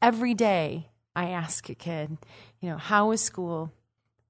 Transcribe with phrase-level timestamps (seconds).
[0.00, 2.16] every day I ask a kid,
[2.60, 3.72] you know, how was school?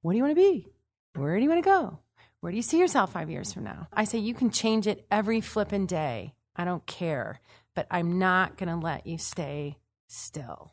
[0.02, 0.68] What do you want to be?
[1.14, 1.98] Where do you want to go?
[2.41, 3.88] Where do you see yourself five years from now?
[3.92, 6.34] I say you can change it every flippin' day.
[6.54, 7.40] I don't care,
[7.74, 10.72] but I'm not going to let you stay still.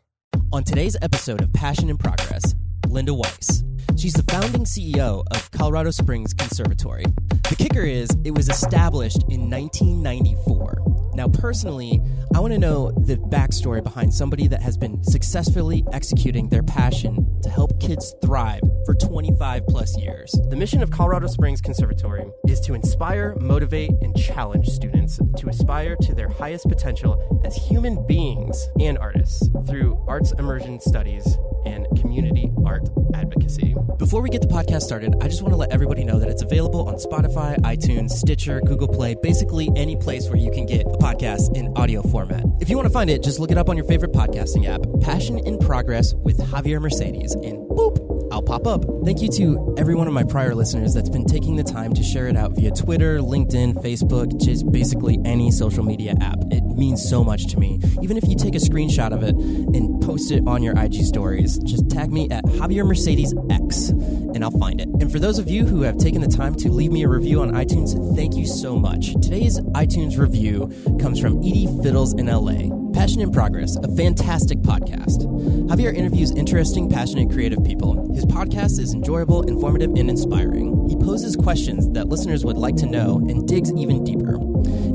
[0.53, 2.55] On today's episode of Passion in Progress,
[2.87, 3.63] Linda Weiss.
[3.97, 7.05] She's the founding CEO of Colorado Springs Conservatory.
[7.49, 11.04] The kicker is, it was established in 1994.
[11.15, 12.01] Now, personally,
[12.35, 17.39] I want to know the backstory behind somebody that has been successfully executing their passion
[17.41, 20.31] to help kids thrive for 25 plus years.
[20.49, 25.95] The mission of Colorado Springs Conservatory is to inspire, motivate, and challenge students to aspire
[26.01, 32.51] to their highest potential as human beings and artists through arts immersion studies and community
[32.65, 33.73] art advocacy.
[33.97, 36.41] Before we get the podcast started, I just want to let everybody know that it's
[36.41, 40.97] available on Spotify, iTunes, Stitcher, Google Play, basically any place where you can get a
[41.05, 42.43] podcast in audio format.
[42.59, 44.81] If you want to find it, just look it up on your favorite podcasting app,
[45.01, 48.84] Passion in Progress with Javier Mercedes, and boop, I'll pop up.
[49.05, 52.04] Thank you to every one of my prior listeners that's been taking the time to
[52.04, 56.40] share it out via Twitter, LinkedIn, Facebook, just basically any social media app.
[56.51, 57.79] It means so much to me.
[58.01, 61.57] Even if you take a screenshot of it and post it on your IG stories,
[61.59, 64.90] just tag me at Javier Mercedes X and I'll find it.
[64.90, 67.42] And for those of you who have taken the time to leave me a review
[67.42, 69.14] on iTunes, thank you so much.
[69.14, 72.84] Today's iTunes review comes from Edie Fiddles in LA.
[72.96, 75.28] Passion in Progress, a fantastic podcast.
[75.68, 78.10] Javier interviews interesting, passionate, creative people.
[78.16, 80.88] His podcast is enjoyable, informative, and inspiring.
[80.88, 84.38] He poses questions that listeners would like to know and digs even deeper.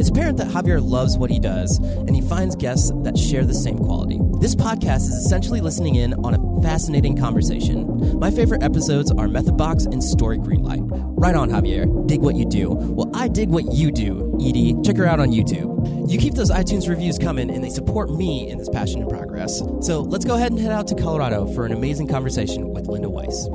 [0.00, 3.52] It's apparent that Javier loves what he does, and he finds guests that share the
[3.52, 4.18] same quality.
[4.40, 8.18] This podcast is essentially listening in on a fascinating conversation.
[8.18, 10.88] My favorite episodes are Method Box and Story Greenlight.
[10.90, 12.06] Right on, Javier.
[12.06, 12.70] Dig what you do.
[12.70, 14.74] Well, I dig what you do, Edie.
[14.82, 16.10] Check her out on YouTube.
[16.10, 19.58] You keep those iTunes reviews coming, and they support me in this passion and progress.
[19.82, 23.10] So let's go ahead and head out to Colorado for an amazing conversation with Linda
[23.10, 23.50] Weiss.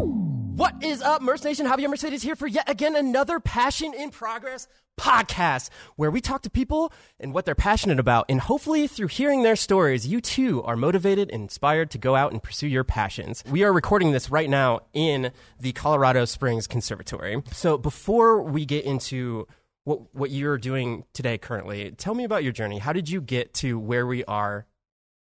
[0.56, 1.66] What is up, Merce Nation?
[1.66, 6.50] Javier Mercedes here for yet again another Passion in Progress podcast where we talk to
[6.50, 8.28] people and what they're passionate about.
[8.30, 12.32] And hopefully, through hearing their stories, you too are motivated and inspired to go out
[12.32, 13.44] and pursue your passions.
[13.52, 17.44] We are recording this right now in the Colorado Springs Conservatory.
[17.52, 19.50] So, before we get into
[19.84, 22.78] what, what you're doing today currently, tell me about your journey.
[22.78, 24.68] How did you get to where we are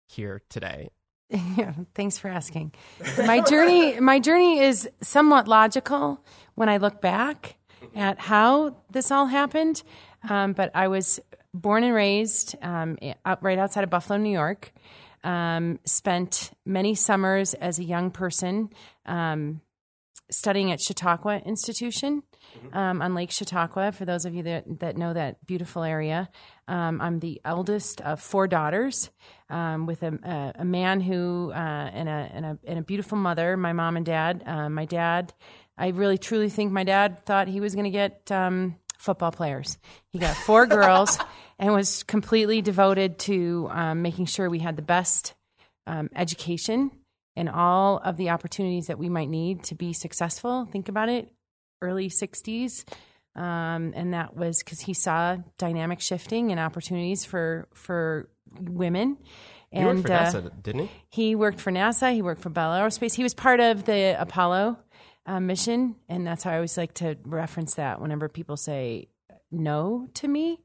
[0.06, 0.88] here today?
[1.30, 2.72] Yeah, thanks for asking.
[3.18, 6.24] My journey, my journey is somewhat logical
[6.54, 7.56] when I look back
[7.94, 9.82] at how this all happened.
[10.28, 11.20] Um, but I was
[11.54, 12.98] born and raised um,
[13.40, 14.72] right outside of Buffalo, New York.
[15.24, 18.70] Um, spent many summers as a young person
[19.04, 19.60] um,
[20.30, 22.22] studying at Chautauqua Institution
[22.72, 23.92] um, on Lake Chautauqua.
[23.92, 26.28] For those of you that, that know that beautiful area,
[26.66, 29.10] um, I'm the eldest of four daughters,
[29.50, 33.16] um, with a, a, a, man who uh, and, a, and, a, and a beautiful
[33.16, 33.56] mother.
[33.56, 34.42] My mom and dad.
[34.46, 35.32] Uh, my dad,
[35.76, 39.78] I really truly think my dad thought he was going to get um, football players.
[40.10, 41.18] He got four girls
[41.58, 45.34] and was completely devoted to um, making sure we had the best
[45.86, 46.90] um, education
[47.36, 50.66] and all of the opportunities that we might need to be successful.
[50.70, 51.32] Think about it
[51.80, 52.84] early 60s.
[53.34, 58.28] Um, and that was because he saw dynamic shifting and opportunities for for
[58.60, 59.18] women.
[59.70, 60.90] And, he worked for NASA, uh, didn't he?
[61.10, 62.12] He worked for NASA.
[62.12, 63.14] He worked for Bell Aerospace.
[63.14, 64.78] He was part of the Apollo
[65.26, 69.08] uh, mission, and that's how I always like to reference that whenever people say
[69.50, 70.60] no to me.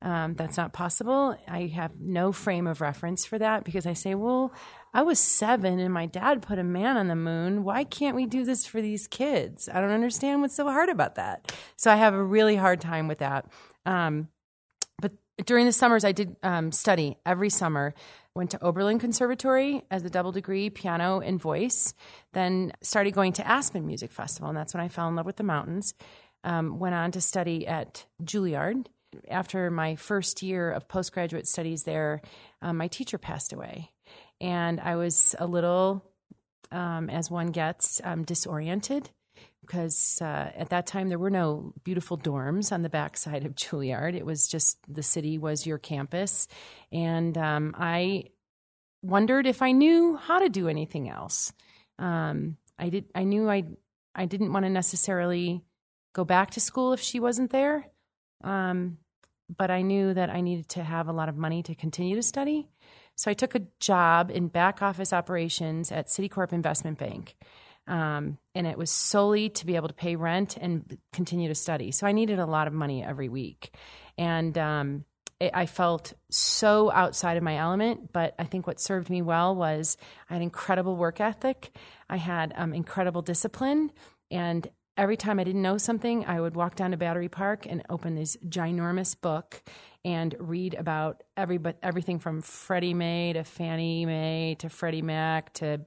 [0.00, 1.36] Um, that's not possible.
[1.48, 4.52] I have no frame of reference for that because I say, well,
[4.94, 7.64] I was seven and my dad put a man on the moon.
[7.64, 9.68] Why can't we do this for these kids?
[9.68, 11.52] I don't understand what's so hard about that.
[11.76, 13.50] So I have a really hard time with that.
[13.86, 14.28] Um,
[15.00, 15.12] but
[15.44, 17.92] during the summers, I did um, study every summer.
[18.36, 21.92] Went to Oberlin Conservatory as a double degree, piano and voice.
[22.34, 25.36] Then started going to Aspen Music Festival, and that's when I fell in love with
[25.36, 25.94] the mountains.
[26.44, 28.86] Um, went on to study at Juilliard.
[29.30, 32.20] After my first year of postgraduate studies there,
[32.62, 33.90] um, my teacher passed away
[34.40, 36.04] and I was a little,
[36.70, 39.10] um, as one gets, um, disoriented
[39.68, 44.14] because uh, at that time there were no beautiful dorms on the backside of Juilliard.
[44.14, 46.48] It was just the city was your campus,
[46.90, 48.24] and um, I
[49.02, 51.52] wondered if I knew how to do anything else.
[51.98, 53.04] Um, I did.
[53.14, 53.64] I knew I
[54.14, 55.62] I didn't want to necessarily
[56.14, 57.86] go back to school if she wasn't there.
[58.42, 58.98] Um,
[59.54, 62.22] but I knew that I needed to have a lot of money to continue to
[62.22, 62.68] study.
[63.16, 67.36] So I took a job in back office operations at Citicorp Investment Bank.
[67.86, 71.90] Um, and it was solely to be able to pay rent and continue to study.
[71.90, 73.74] So I needed a lot of money every week.
[74.18, 75.04] And um,
[75.40, 78.12] it, I felt so outside of my element.
[78.12, 79.96] But I think what served me well was
[80.28, 81.74] I had incredible work ethic,
[82.10, 83.90] I had um, incredible discipline,
[84.30, 87.82] and every time I didn't know something, I would walk down to Battery Park and
[87.88, 89.62] open this ginormous book
[90.04, 95.54] and read about every but everything from Freddie Mae to Fannie Mae to Freddie Mac
[95.54, 95.80] to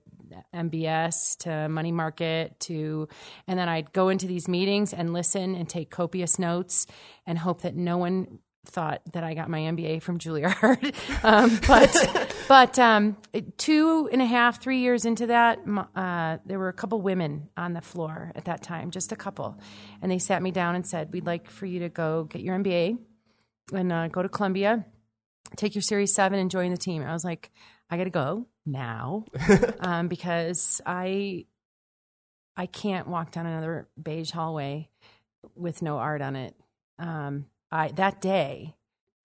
[0.53, 3.07] MBS to money market to
[3.47, 6.87] and then I'd go into these meetings and listen and take copious notes
[7.25, 10.93] and hope that no one thought that I got my MBA from Juilliard.
[11.23, 13.17] um, but but um,
[13.57, 15.59] two and a half, three years into that,
[15.95, 19.57] uh, there were a couple women on the floor at that time, just a couple.
[20.01, 22.57] And they sat me down and said, We'd like for you to go get your
[22.57, 22.97] MBA
[23.73, 24.85] and uh, go to Columbia,
[25.55, 27.03] take your Series 7 and join the team.
[27.03, 27.51] I was like,
[27.89, 29.25] I got to go now
[29.79, 31.45] um, because I
[32.55, 34.89] I can't walk down another beige hallway
[35.55, 36.55] with no art on it.
[36.99, 38.75] Um, I that day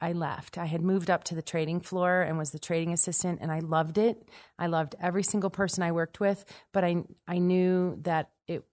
[0.00, 0.58] I left.
[0.58, 3.60] I had moved up to the trading floor and was the trading assistant, and I
[3.60, 4.28] loved it.
[4.58, 8.64] I loved every single person I worked with, but I I knew that it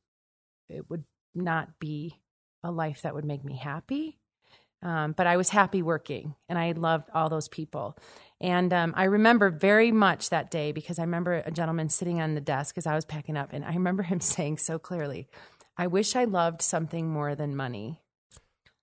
[0.69, 2.19] it would not be
[2.63, 4.19] a life that would make me happy.
[4.81, 7.97] Um, but I was happy working, and I loved all those people.
[8.41, 12.35] And um, I remember very much that day because I remember a gentleman sitting on
[12.35, 15.29] the desk as I was packing up, and I remember him saying so clearly,
[15.77, 18.02] "I wish I loved something more than money."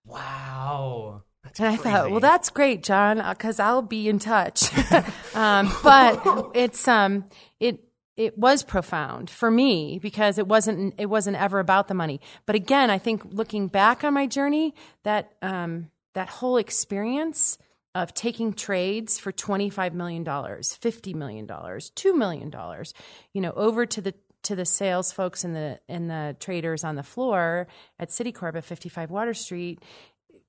[0.04, 1.22] Wow.
[1.44, 1.88] That's and crazy.
[1.88, 4.70] I thought, well, that's great, John, because I'll be in touch.
[5.34, 7.24] um, but it's um,
[7.58, 7.84] it
[8.16, 12.20] it was profound for me because it wasn't it wasn't ever about the money.
[12.44, 14.74] But again, I think looking back on my journey,
[15.04, 17.56] that um, that whole experience
[17.94, 22.84] of taking trades for $25 million, $50 million, $2 million,
[23.32, 26.96] you know, over to the to the sales folks and the and the traders on
[26.96, 27.66] the floor
[27.98, 29.82] at Citicorp at 55 Water Street,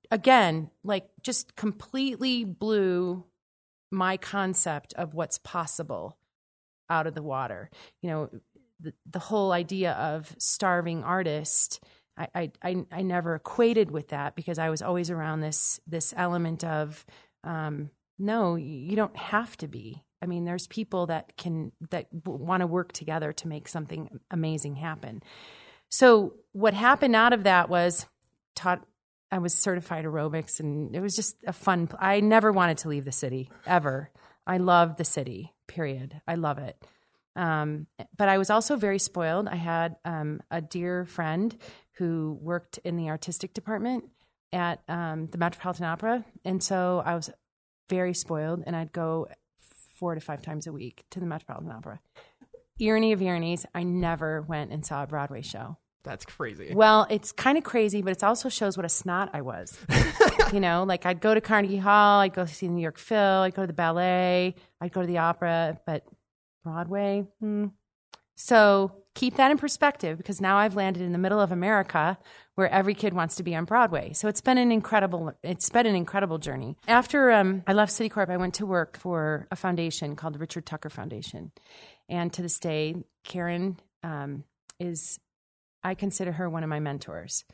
[0.10, 3.26] again, like just completely blew
[3.92, 6.18] my concept of what's possible
[6.90, 7.70] out of the water.
[8.02, 8.30] You know,
[8.80, 11.84] the, the whole idea of starving artist.
[12.18, 16.64] I, I, I never equated with that because I was always around this this element
[16.64, 17.06] of
[17.44, 17.90] um,
[18.20, 20.04] no, you don't have to be.
[20.22, 24.76] I mean, there's people that can that want to work together to make something amazing
[24.76, 25.24] happen.
[25.90, 28.06] So what happened out of that was
[28.56, 28.86] taught
[29.32, 31.90] I was certified aerobics, and it was just a fun.
[32.00, 34.12] I never wanted to leave the city ever.
[34.46, 35.54] I love the city.
[35.68, 36.22] Period.
[36.28, 36.76] I love it.
[37.36, 37.88] Um,
[38.18, 39.48] but I was also very spoiled.
[39.48, 41.56] I had um, a dear friend
[41.94, 44.04] who worked in the artistic department
[44.52, 47.30] at um, the Metropolitan Opera, and so I was
[47.90, 48.64] very spoiled.
[48.66, 49.30] And I'd go
[50.02, 52.00] four to five times a week to the Metropolitan Opera.
[52.82, 55.78] Irony of ironies, I never went and saw a Broadway show.
[56.04, 56.74] That's crazy.
[56.74, 59.78] Well, it's kind of crazy, but it also shows what a snot I was.
[60.54, 63.20] you know, like I'd go to Carnegie Hall, I'd go see the New York Phil,
[63.20, 66.04] I'd go to the ballet, I'd go to the opera, but
[66.64, 67.28] Broadway.
[67.40, 67.68] Hmm.
[68.34, 72.18] So keep that in perspective because now I've landed in the middle of America
[72.62, 74.14] where every kid wants to be on Broadway.
[74.14, 76.78] So it's been an incredible it's been an incredible journey.
[76.88, 80.68] After um, I left Citicorp, I went to work for a foundation called the Richard
[80.68, 81.52] Tucker Foundation,
[82.08, 84.44] and to this day, Karen um,
[84.80, 85.20] is
[85.84, 87.46] I consider her one of my mentors.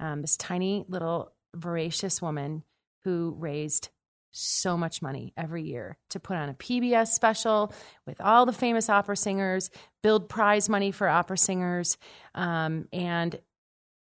[0.00, 2.64] Um, this tiny little voracious woman
[3.04, 3.90] who raised
[4.30, 7.70] so much money every year to put on a PBS special
[8.06, 9.68] with all the famous opera singers,
[10.02, 11.98] build prize money for opera singers,
[12.34, 13.38] um, and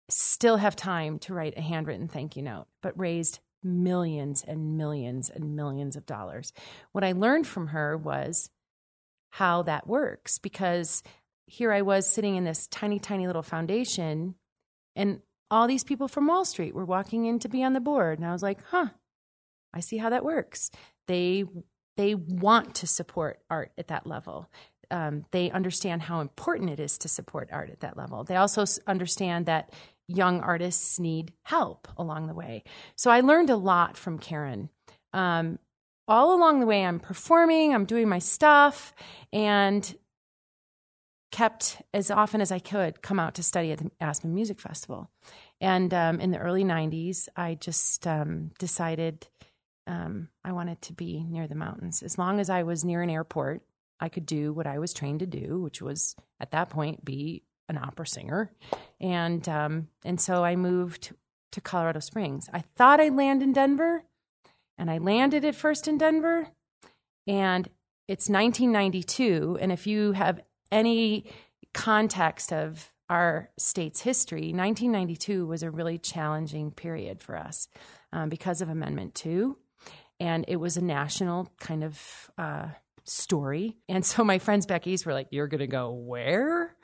[0.09, 5.29] still have time to write a handwritten thank you note, but raised millions and millions
[5.29, 6.53] and millions of dollars.
[6.93, 8.51] What I learned from her was
[9.31, 11.03] how that works because
[11.47, 14.35] here I was sitting in this tiny, tiny little foundation,
[14.95, 15.21] and
[15.51, 18.19] all these people from Wall Street were walking in to be on the board.
[18.19, 18.89] And I was like, huh,
[19.73, 20.71] I see how that works.
[21.07, 21.45] They
[21.97, 24.51] they want to support art at that level.
[24.91, 28.23] Um, they understand how important it is to support art at that level.
[28.23, 29.73] They also understand that
[30.09, 32.63] young artists need help along the way.
[32.95, 34.71] So I learned a lot from Karen.
[35.13, 35.59] Um,
[36.09, 38.95] all along the way, I'm performing, I'm doing my stuff,
[39.33, 39.97] and
[41.33, 45.11] kept as often as I could come out to study at the Aspen Music Festival.
[45.61, 49.27] And um, in the early 90s, I just um, decided
[49.87, 52.03] um, I wanted to be near the mountains.
[52.03, 53.63] As long as I was near an airport,
[54.01, 57.43] I could do what I was trained to do, which was at that point be
[57.69, 58.51] an opera singer.
[59.01, 61.15] And um, and so I moved
[61.53, 62.49] to Colorado Springs.
[62.53, 64.05] I thought I'd land in Denver,
[64.79, 66.49] and I landed at first in Denver.
[67.27, 67.69] And
[68.09, 71.33] it's 1992, and if you have any
[71.75, 77.69] context of our state's history, 1992 was a really challenging period for us
[78.13, 79.57] um, because of Amendment 2.
[80.19, 82.69] and it was a national kind of uh,
[83.05, 83.77] story.
[83.89, 86.75] And so my friends Becky's were like, "You're going to go where?"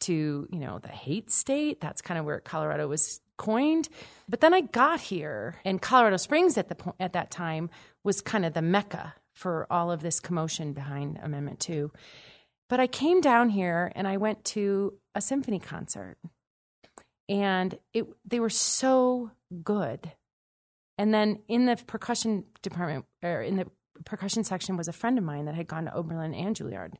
[0.00, 1.80] To you know the hate state.
[1.80, 3.88] That's kind of where Colorado was coined.
[4.28, 7.70] But then I got here, and Colorado Springs at the po- at that time
[8.02, 11.92] was kind of the mecca for all of this commotion behind Amendment Two.
[12.68, 16.16] But I came down here and I went to a symphony concert,
[17.28, 20.12] and it they were so good.
[20.96, 23.66] And then in the percussion department, or in the
[24.04, 26.94] percussion section, was a friend of mine that had gone to Oberlin and Juilliard.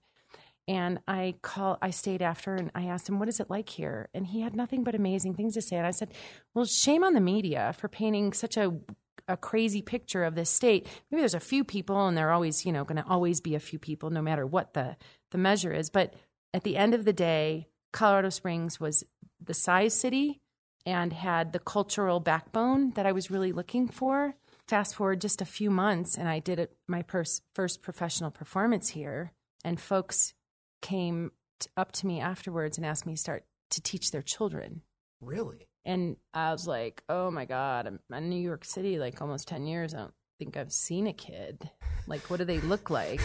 [0.70, 4.08] And I call, I stayed after, and I asked him, "What is it like here?"
[4.14, 5.76] And he had nothing but amazing things to say.
[5.76, 6.14] And I said,
[6.54, 8.78] "Well, shame on the media for painting such a
[9.26, 10.86] a crazy picture of this state.
[11.10, 13.56] Maybe there's a few people, and there are always, you know, going to always be
[13.56, 14.96] a few people, no matter what the
[15.32, 15.90] the measure is.
[15.90, 16.14] But
[16.54, 19.02] at the end of the day, Colorado Springs was
[19.44, 20.40] the size city
[20.86, 24.36] and had the cultural backbone that I was really looking for.
[24.68, 28.90] Fast forward just a few months, and I did it, my pers- first professional performance
[28.90, 29.32] here,
[29.64, 30.32] and folks
[30.80, 34.82] came t- up to me afterwards and asked me to start to teach their children.
[35.20, 35.68] Really?
[35.84, 39.66] And I was like, oh my God, I'm in New York City like almost 10
[39.66, 39.94] years.
[39.94, 41.70] I don't think I've seen a kid.
[42.06, 43.20] Like, what do they look like?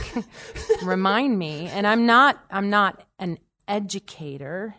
[0.84, 1.68] Remind me.
[1.68, 4.76] And I'm not, I'm not an educator,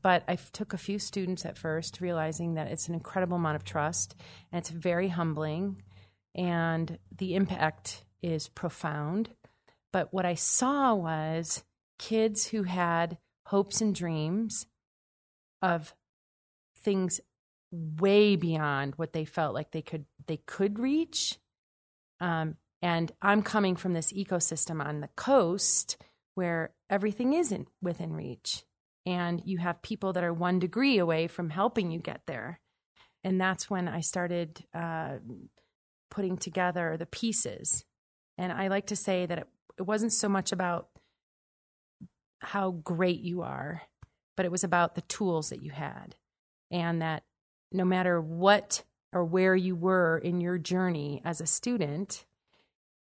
[0.00, 3.64] but I took a few students at first, realizing that it's an incredible amount of
[3.64, 4.14] trust
[4.52, 5.82] and it's very humbling
[6.34, 9.30] and the impact is profound.
[9.92, 11.64] But what I saw was
[11.98, 14.66] kids who had hopes and dreams
[15.62, 15.94] of
[16.82, 17.20] things
[17.70, 21.38] way beyond what they felt like they could they could reach.
[22.20, 25.96] Um, and i'm coming from this ecosystem on the coast
[26.34, 28.64] where everything isn't within reach.
[29.04, 32.60] And you have people that are one degree away from helping you get there.
[33.24, 35.16] And that's when i started uh,
[36.10, 37.84] putting together the pieces.
[38.36, 40.88] And i like to say that it, it wasn't so much about
[42.40, 43.82] how great you are
[44.38, 46.14] but it was about the tools that you had
[46.70, 47.24] and that
[47.72, 52.24] no matter what or where you were in your journey as a student,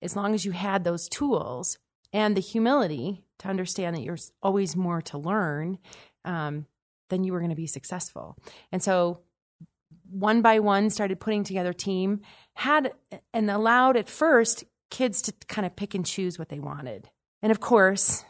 [0.03, 1.79] as long as you had those tools
[2.13, 5.79] and the humility to understand that there's always more to learn,
[6.25, 6.67] um,
[7.09, 8.37] then you were going to be successful.
[8.73, 9.21] And so,
[10.11, 12.23] one by one, started putting together team,
[12.55, 12.95] had
[13.33, 17.11] and allowed at first kids to kind of pick and choose what they wanted.
[17.43, 18.25] And of course,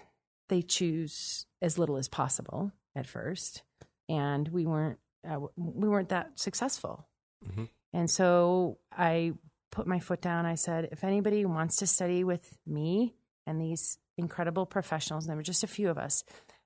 [0.49, 3.63] they choose as little as possible at first.
[4.09, 7.07] And we weren't uh, we weren't that successful.
[7.49, 7.65] Mm-hmm.
[7.93, 9.33] And so I
[9.71, 10.47] put my foot down.
[10.47, 13.15] I said, if anybody wants to study with me
[13.47, 16.25] and these incredible professionals, and there were just a few of us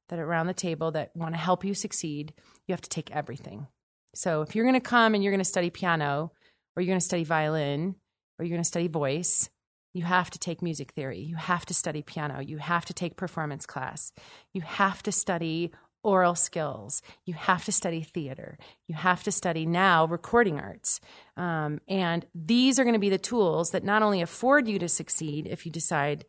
[0.09, 2.33] that are around the table that want to help you succeed,
[2.66, 3.66] you have to take everything.
[4.14, 6.33] So if you're going to come and you're going to study piano,
[6.75, 7.97] or you're going to study violin,
[8.38, 9.50] or you're going to study voice,
[9.96, 11.20] you have to take music theory.
[11.20, 12.40] You have to study piano.
[12.40, 14.12] You have to take performance class.
[14.52, 15.72] You have to study
[16.02, 17.02] aural skills.
[17.24, 18.58] You have to study theater.
[18.86, 21.00] You have to study now recording arts.
[21.36, 24.88] Um, and these are going to be the tools that not only afford you to
[24.88, 26.26] succeed if you decide,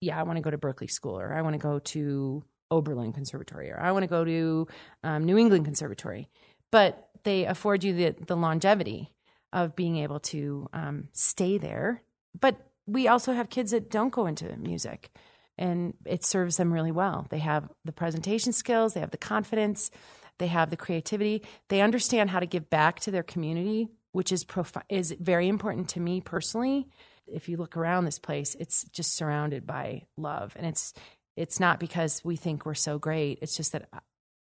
[0.00, 3.12] yeah, I want to go to Berklee School or I want to go to Oberlin
[3.12, 4.66] Conservatory or I want to go to
[5.04, 6.30] um, New England Conservatory,
[6.72, 9.12] but they afford you the, the longevity
[9.52, 12.02] of being able to um, stay there.
[12.38, 15.10] But we also have kids that don't go into music
[15.56, 17.26] and it serves them really well.
[17.30, 19.90] They have the presentation skills, they have the confidence,
[20.38, 24.44] they have the creativity, they understand how to give back to their community, which is
[24.44, 26.88] profi- is very important to me personally.
[27.26, 30.94] If you look around this place, it's just surrounded by love, and it's
[31.36, 33.38] it's not because we think we're so great.
[33.40, 33.88] It's just that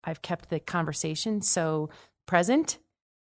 [0.05, 1.91] I've kept the conversation so
[2.27, 2.79] present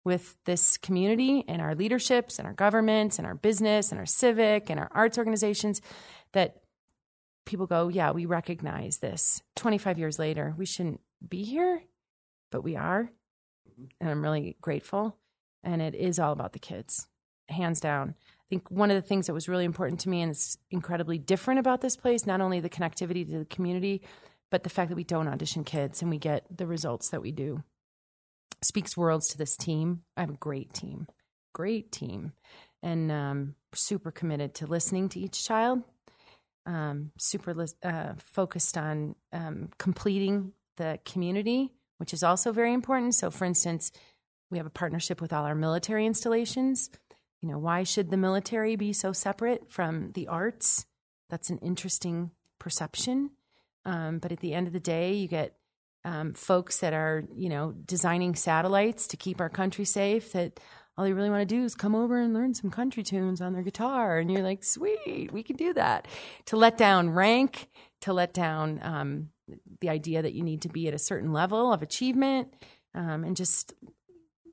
[0.05, 4.69] with this community and our leaderships and our governments and our business and our civic
[4.69, 5.81] and our arts organizations
[6.31, 6.61] that
[7.45, 9.41] people go, yeah, we recognize this.
[9.55, 11.81] 25 years later, we shouldn't be here,
[12.51, 13.09] but we are.
[13.99, 15.17] And I'm really grateful.
[15.63, 17.07] And it is all about the kids,
[17.49, 18.15] hands down.
[18.19, 21.17] I think one of the things that was really important to me and it's incredibly
[21.17, 24.03] different about this place, not only the connectivity to the community,
[24.51, 27.31] but the fact that we don't audition kids and we get the results that we
[27.31, 27.63] do.
[28.65, 30.01] Speaks worlds to this team.
[30.17, 31.07] I have a great team,
[31.53, 32.33] great team,
[32.81, 35.83] and um, super committed to listening to each child
[36.65, 43.15] um, super uh, focused on um, completing the community, which is also very important.
[43.15, 43.91] So, for instance,
[44.49, 46.89] we have a partnership with all our military installations.
[47.41, 50.85] You know, why should the military be so separate from the arts?
[51.29, 53.31] That's an interesting perception.
[53.85, 55.55] Um, but at the end of the day, you get
[56.05, 60.59] um, folks that are, you know, designing satellites to keep our country safe that
[60.97, 63.51] all they really want to do is come over and learn some country tunes on
[63.51, 64.19] their guitar.
[64.19, 66.07] And you're like, sweet, we can do that.
[66.45, 67.67] To let down rank,
[68.01, 69.29] to let down um,
[69.81, 72.53] the idea that you need to be at a certain level of achievement,
[72.93, 73.73] um, and just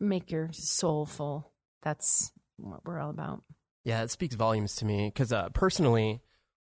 [0.01, 1.53] make your soul full.
[1.83, 3.43] That's what we're all about.
[3.85, 6.23] Yeah, it speaks volumes to me because uh, personally,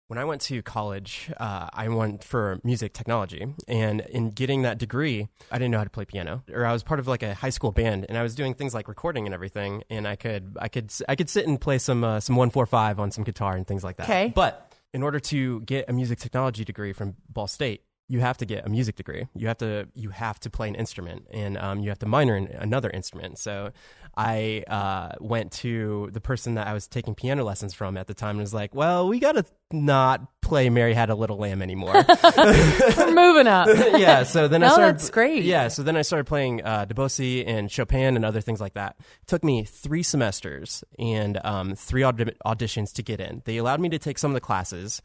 [0.07, 4.77] when I went to college, uh, I went for music technology, and in getting that
[4.77, 7.33] degree, I didn't know how to play piano, or I was part of like a
[7.33, 10.57] high school band, and I was doing things like recording and everything, and I could,
[10.59, 13.23] I could, I could sit and play some uh, some one four five on some
[13.23, 14.03] guitar and things like that.
[14.03, 14.31] Okay.
[14.33, 18.45] But in order to get a music technology degree from Ball State, you have to
[18.45, 19.27] get a music degree.
[19.33, 22.37] You have to you have to play an instrument, and um, you have to minor
[22.37, 23.39] in another instrument.
[23.39, 23.71] So
[24.17, 28.13] I uh, went to the person that I was taking piano lessons from at the
[28.13, 31.61] time and was like, "Well, we got to not play Mary Had a Little Lamb
[31.61, 31.93] anymore."
[32.37, 33.67] We're moving up.
[33.97, 34.23] yeah.
[34.23, 34.95] So then I started.
[34.95, 35.43] that's great.
[35.43, 35.67] Yeah.
[35.67, 38.95] So then I started playing uh, Debussy and Chopin and other things like that.
[38.99, 43.41] It took me three semesters and um, three aud- auditions to get in.
[43.45, 45.01] They allowed me to take some of the classes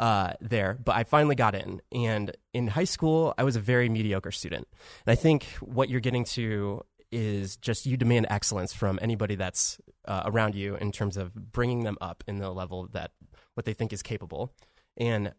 [0.00, 1.80] uh, there, but I finally got in.
[1.92, 4.66] And in high school, I was a very mediocre student.
[5.06, 9.80] And I think what you're getting to is just you demand excellence from anybody that's
[10.06, 13.12] uh, around you in terms of bringing them up in the level that
[13.54, 14.52] what they think is capable.
[14.96, 15.32] And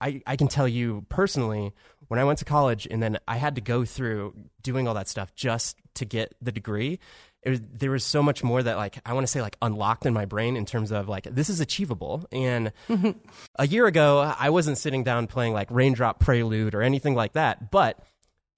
[0.00, 1.72] I, I can tell you personally,
[2.08, 5.08] when I went to college and then I had to go through doing all that
[5.08, 6.98] stuff just to get the degree,
[7.42, 10.04] it was, there was so much more that like I want to say like unlocked
[10.04, 12.26] in my brain in terms of like this is achievable.
[12.30, 12.72] And
[13.56, 17.70] a year ago, I wasn't sitting down playing like Raindrop Prelude or anything like that,
[17.70, 17.98] but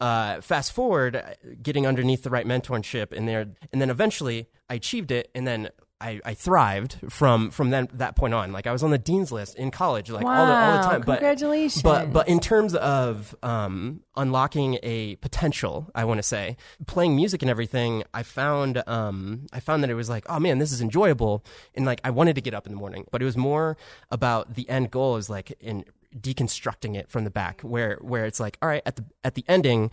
[0.00, 1.22] uh, fast forward,
[1.62, 5.70] getting underneath the right mentorship, and there, and then eventually I achieved it, and then
[6.00, 8.52] I, I thrived from from then that point on.
[8.52, 10.90] Like I was on the dean's list in college, like all the all the Wow,
[10.90, 11.00] time.
[11.00, 11.82] But congratulations.
[11.82, 17.42] But but in terms of um, unlocking a potential, I want to say playing music
[17.42, 20.80] and everything, I found um, I found that it was like, oh man, this is
[20.80, 23.76] enjoyable, and like I wanted to get up in the morning, but it was more
[24.12, 25.84] about the end goal is like in
[26.16, 29.44] deconstructing it from the back, where where it's like, all right, at the at the
[29.48, 29.90] ending,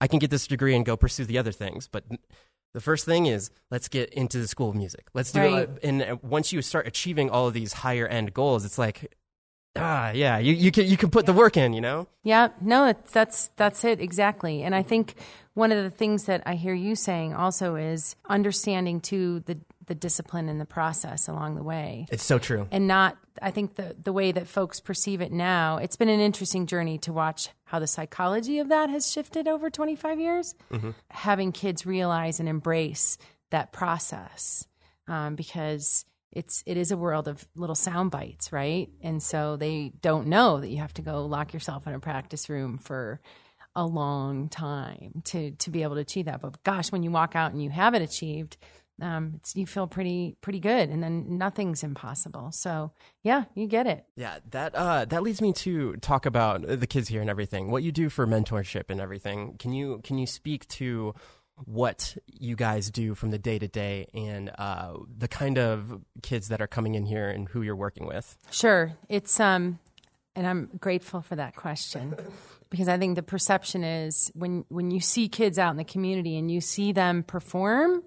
[0.00, 2.04] I can get this degree and go pursue the other things, but.
[2.72, 5.06] The first thing is let's get into the school of music.
[5.14, 5.68] Let's do Right.
[5.68, 5.78] it.
[5.84, 9.14] And uh, once you start achieving all of these higher end goals, it's like,
[9.76, 12.08] ah, yeah, you, you can you can put the work in, you know.
[12.24, 14.64] Yeah, no, it's, that's that's it exactly.
[14.64, 15.14] And I think
[15.54, 19.94] one of the things that I hear you saying also is understanding too the the
[19.94, 22.06] discipline and the process along the way.
[22.10, 22.66] It's so true.
[22.70, 26.20] and not i think the the way that folks perceive it now it's been an
[26.20, 30.54] interesting journey to watch how the psychology of that has shifted over 25 years
[31.10, 33.18] having kids realize and embrace
[33.50, 34.66] that process
[35.08, 39.92] um, because it's it is a world of little sound bites right and so they
[40.00, 43.20] don't know that you have to go lock yourself in a practice room for
[43.76, 47.34] a long time to to be able to achieve that but gosh when you walk
[47.34, 48.56] out and you have it achieved
[49.00, 52.52] um, it's, you feel pretty pretty good, and then nothing's impossible.
[52.52, 54.04] So yeah, you get it.
[54.16, 57.70] Yeah, that uh, that leads me to talk about the kids here and everything.
[57.70, 59.56] What you do for mentorship and everything.
[59.58, 61.14] Can you can you speak to
[61.56, 66.48] what you guys do from the day to day and uh, the kind of kids
[66.48, 68.36] that are coming in here and who you're working with?
[68.50, 69.78] Sure, it's um,
[70.36, 72.14] and I'm grateful for that question
[72.70, 76.36] because I think the perception is when when you see kids out in the community
[76.36, 78.02] and you see them perform,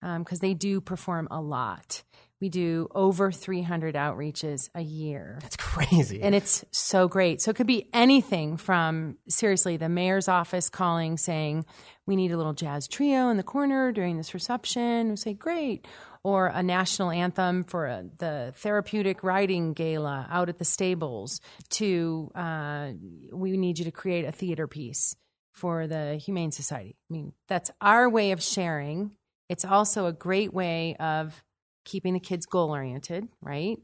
[0.00, 2.02] because they do perform a lot.
[2.40, 5.38] We do over 300 outreaches a year.
[5.40, 6.20] That's crazy.
[6.22, 7.40] And it's so great.
[7.40, 11.64] So it could be anything from seriously the mayor's office calling saying,
[12.04, 15.10] we need a little jazz trio in the corner during this reception.
[15.10, 15.86] We say, great.
[16.24, 22.30] Or a national anthem for a, the therapeutic riding gala out at the stables, to
[22.34, 22.90] uh,
[23.32, 25.16] we need you to create a theater piece
[25.52, 26.96] for the Humane Society.
[27.08, 29.16] I mean, that's our way of sharing.
[29.48, 31.42] It's also a great way of
[31.84, 33.78] keeping the kids goal oriented, right?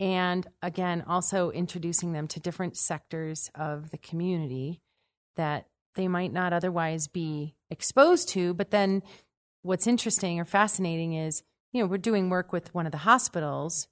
[0.00, 4.80] And again, also introducing them to different sectors of the community
[5.36, 8.54] that they might not otherwise be exposed to.
[8.54, 9.02] But then
[9.62, 13.88] what's interesting or fascinating is, you know, we're doing work with one of the hospitals,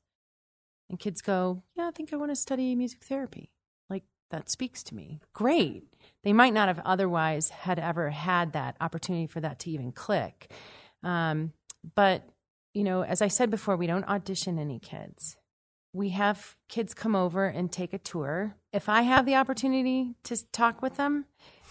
[0.88, 3.50] and kids go, Yeah, I think I want to study music therapy.
[3.90, 5.20] Like, that speaks to me.
[5.32, 5.84] Great.
[6.22, 10.52] They might not have otherwise had ever had that opportunity for that to even click.
[11.02, 11.52] Um,
[11.94, 12.22] but
[12.74, 15.36] you know, as I said before, we don't audition any kids.
[15.94, 18.54] We have kids come over and take a tour.
[18.70, 21.24] If I have the opportunity to talk with them,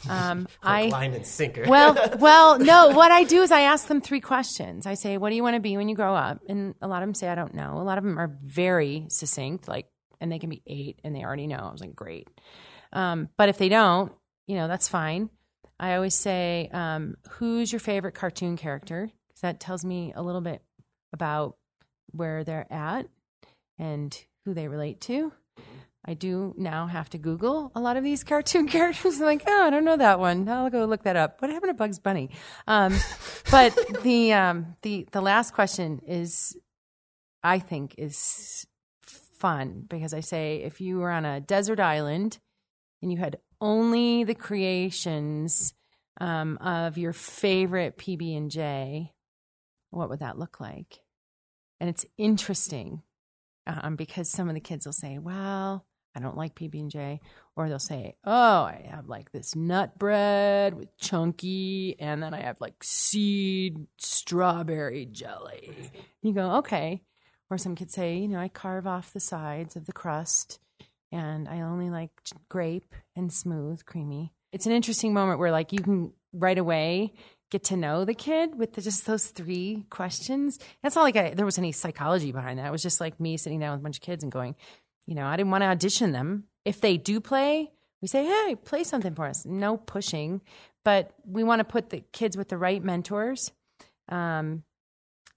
[0.10, 1.66] um, I line and sinker.
[1.68, 2.90] well, well, no.
[2.90, 4.88] What I do is I ask them three questions.
[4.88, 7.04] I say, "What do you want to be when you grow up?" And a lot
[7.04, 9.88] of them say, "I don't know." A lot of them are very succinct, like,
[10.20, 11.58] and they can be eight and they already know.
[11.58, 12.28] I was like, "Great,"
[12.94, 14.12] um, but if they don't,
[14.48, 15.30] you know, that's fine.
[15.80, 20.42] I always say, um, "Who's your favorite cartoon character?" because that tells me a little
[20.42, 20.62] bit
[21.12, 21.58] about
[22.12, 23.08] where they're at
[23.78, 25.34] and who they relate to.
[26.08, 29.20] I do now have to Google a lot of these cartoon characters.
[29.20, 30.48] I'm like, oh, I don't know that one.
[30.48, 31.42] I'll go look that up.
[31.42, 32.30] What happened to Bugs Bunny?
[32.68, 32.96] Um,
[33.52, 36.56] but the um, the the last question is,
[37.44, 38.68] I think, is
[39.02, 42.38] fun because I say if you were on a desert island
[43.02, 45.74] and you had only the creations
[46.20, 49.14] um, of your favorite PB and J,
[49.90, 51.00] what would that look like?
[51.80, 53.02] And it's interesting
[53.68, 57.20] um, because some of the kids will say, "Well, I don't like PB and J,"
[57.56, 58.32] or they'll say, "Oh,
[58.64, 65.06] I have like this nut bread with chunky, and then I have like seed strawberry
[65.06, 65.92] jelly."
[66.22, 67.02] You go, "Okay."
[67.50, 70.60] Or some kids say, "You know, I carve off the sides of the crust,
[71.12, 72.12] and I only like
[72.50, 77.14] grape and smooth, creamy." It's an interesting moment where like you can right away
[77.52, 80.60] get to know the kid with the, just those three questions.
[80.84, 82.68] It's not like I, there was any psychology behind that.
[82.68, 84.56] It was just like me sitting down with a bunch of kids and going,
[85.06, 86.46] you know, I didn't want to audition them.
[86.66, 89.46] If they do play, we say, hey, play something for us.
[89.46, 90.42] No pushing,
[90.84, 93.52] but we want to put the kids with the right mentors.
[94.10, 94.64] Um,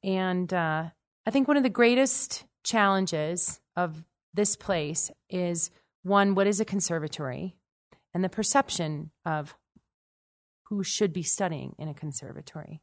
[0.03, 0.85] and uh,
[1.27, 4.03] I think one of the greatest challenges of
[4.35, 5.71] this place is
[6.03, 7.57] one, what is a conservatory?
[8.15, 9.57] And the perception of
[10.69, 12.81] who should be studying in a conservatory.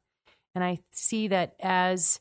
[0.53, 2.19] And I see that as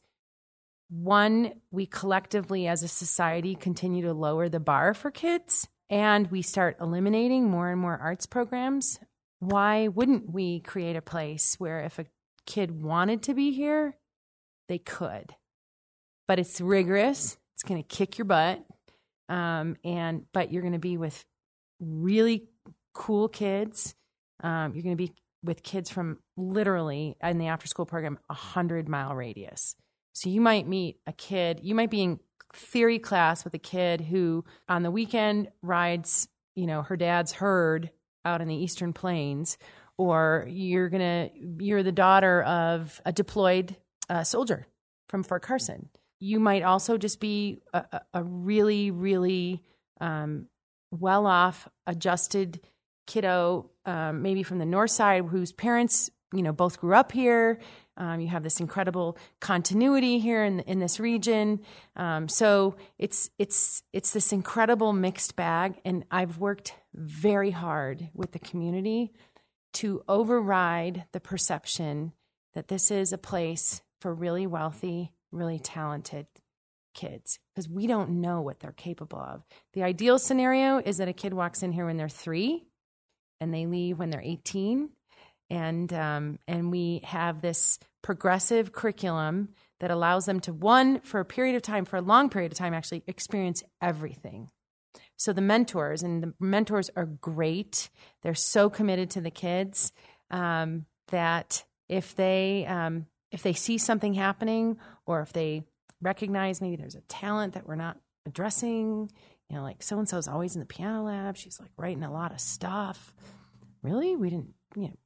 [0.90, 6.42] one, we collectively as a society continue to lower the bar for kids and we
[6.42, 8.98] start eliminating more and more arts programs.
[9.38, 12.06] Why wouldn't we create a place where if a
[12.46, 13.96] kid wanted to be here,
[14.68, 15.34] they could?
[16.26, 18.64] But it's rigorous, it's going to kick your butt.
[19.28, 21.24] Um, and but you're going to be with
[21.80, 22.48] really
[22.92, 23.94] cool kids.
[24.42, 28.34] Um, you're going to be with kids from literally in the after school program a
[28.34, 29.76] hundred mile radius.
[30.12, 32.20] So you might meet a kid, you might be in
[32.54, 37.90] theory class with a kid who on the weekend rides, you know, her dad's herd
[38.24, 39.58] out in the eastern plains,
[39.98, 43.76] or you're gonna you're the daughter of a deployed
[44.08, 44.66] uh, soldier
[45.08, 45.88] from Fort Carson.
[46.20, 49.62] You might also just be a, a really, really
[50.00, 50.46] um,
[50.90, 52.60] well off, adjusted
[53.06, 57.60] kiddo, um, maybe from the north side, whose parents, you know, both grew up here.
[57.96, 61.60] Um, you have this incredible continuity here in in this region.
[61.94, 68.32] Um, so it's it's it's this incredible mixed bag, and I've worked very hard with
[68.32, 69.12] the community
[69.74, 72.12] to override the perception
[72.54, 76.26] that this is a place for really wealthy, really talented
[76.94, 79.42] kids because we don't know what they're capable of.
[79.72, 82.64] The ideal scenario is that a kid walks in here when they're three
[83.40, 84.90] and they leave when they're 18
[85.50, 91.24] and um, and we have this progressive curriculum that allows them to one for a
[91.24, 94.48] period of time for a long period of time actually experience everything.
[95.16, 97.90] So the mentors and the mentors are great.
[98.22, 99.92] They're so committed to the kids
[100.30, 105.64] um, that if they um, if they see something happening or if they
[106.00, 109.10] recognize maybe there's a talent that we're not addressing
[109.48, 111.36] you know, like so and so is always in the piano lab.
[111.36, 113.14] She's like writing a lot of stuff.
[113.82, 114.16] Really?
[114.16, 114.96] We didn't, you know,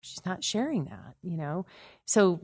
[0.00, 1.66] she's not sharing that, you know?
[2.06, 2.40] So,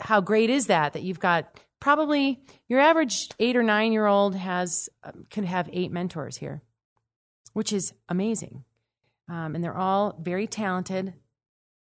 [0.00, 0.94] how great is that?
[0.94, 5.68] That you've got probably your average eight or nine year old has, um, can have
[5.72, 6.62] eight mentors here,
[7.52, 8.64] which is amazing.
[9.28, 11.14] Um, and they're all very talented.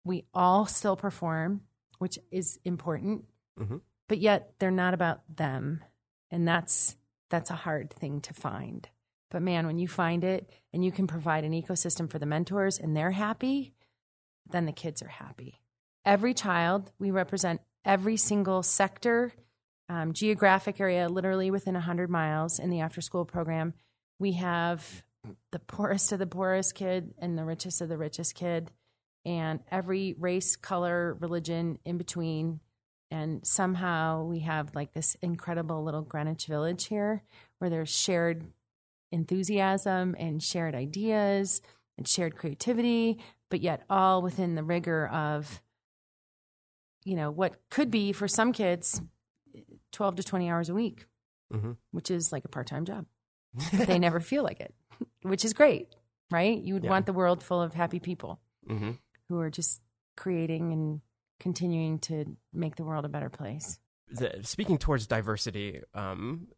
[0.05, 1.63] We all still perform,
[1.99, 3.25] which is important,
[3.59, 3.79] mm-hmm.
[4.09, 5.83] but yet they're not about them.
[6.31, 6.97] And that's
[7.31, 8.89] that's a hard thing to find.
[9.31, 12.79] But man, when you find it and you can provide an ecosystem for the mentors
[12.79, 13.75] and they're happy,
[14.49, 15.61] then the kids are happy.
[16.05, 19.33] Every child, we represent every single sector,
[19.91, 23.75] um, geographic area, literally within 100 miles in the after school program.
[24.19, 25.05] We have
[25.51, 28.71] the poorest of the poorest kid and the richest of the richest kid,
[29.29, 32.61] and every race, color, religion in between
[33.11, 37.23] and somehow we have like this incredible little Greenwich Village here
[37.59, 38.47] where there's shared
[39.13, 41.61] enthusiasm and shared ideas
[41.99, 43.19] and shared creativity,
[43.51, 45.61] but yet all within the rigor of,
[47.05, 49.03] you know, what could be for some kids
[49.93, 51.07] 12 to 20 hours a week,
[51.53, 51.73] mm-hmm.
[51.91, 53.05] which is like a part time job.
[53.73, 54.75] they never feel like it,
[55.23, 55.89] which is great,
[56.31, 56.59] right?
[56.59, 56.91] You would yeah.
[56.91, 58.93] want the world full of happy people mm-hmm.
[59.29, 59.83] Who are just
[60.17, 61.01] creating and
[61.41, 63.79] continuing to make the world a better place.
[64.11, 66.49] The, speaking towards diversity, um,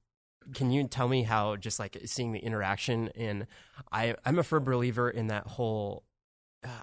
[0.54, 3.46] can you tell me how just like seeing the interaction in
[3.92, 6.04] I I'm a firm believer in that whole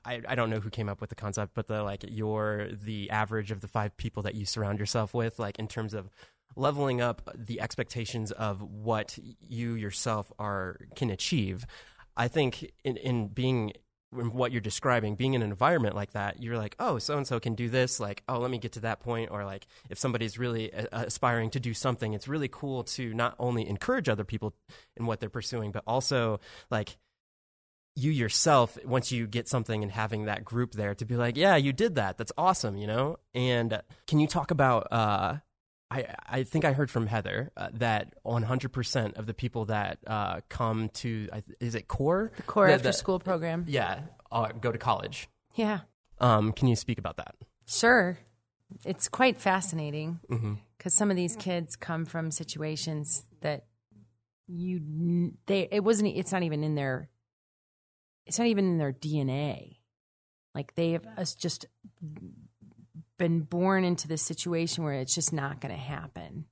[0.05, 3.09] I, I don't know who came up with the concept, but the like you're the
[3.11, 6.09] average of the five people that you surround yourself with, like in terms of
[6.55, 11.65] leveling up the expectations of what you yourself are can achieve.
[12.15, 13.73] I think in, in being in
[14.11, 17.39] what you're describing, being in an environment like that, you're like, oh, so and so
[17.39, 17.99] can do this.
[17.99, 19.31] Like, oh, let me get to that point.
[19.31, 23.35] Or like, if somebody's really uh, aspiring to do something, it's really cool to not
[23.39, 24.53] only encourage other people
[24.95, 26.39] in what they're pursuing, but also
[26.71, 26.97] like
[27.97, 31.55] you yourself once you get something and having that group there to be like yeah
[31.55, 35.35] you did that that's awesome you know and can you talk about uh
[35.89, 40.41] I, I think I heard from Heather uh, that 100% of the people that uh,
[40.49, 42.31] come to, is it CORE?
[42.35, 43.65] The CORE the, after the, school program.
[43.67, 45.29] Yeah, uh, go to college.
[45.55, 45.81] Yeah.
[46.19, 47.35] Um, can you speak about that?
[47.65, 48.17] Sure.
[48.83, 50.89] It's quite fascinating because mm-hmm.
[50.89, 53.65] some of these kids come from situations that
[54.47, 57.09] you, they, it wasn't, it's not even in their
[58.27, 59.77] it's not even in their DNA.
[60.53, 61.05] Like they have
[61.37, 61.65] just
[63.17, 66.45] been born into this situation where it's just not going to happen.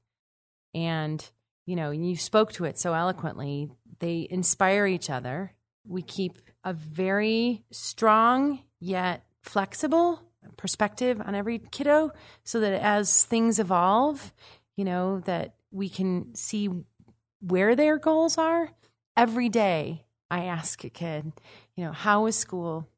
[0.74, 1.28] And,
[1.66, 3.72] you know, you spoke to it so eloquently.
[4.00, 5.54] They inspire each other.
[5.88, 10.22] We keep a very strong yet flexible
[10.58, 12.12] perspective on every kiddo
[12.44, 14.34] so that as things evolve,
[14.76, 16.70] you know, that we can see
[17.42, 18.72] where their goals are
[19.16, 21.32] every day I ask a kid,
[21.76, 22.90] you know, how is school?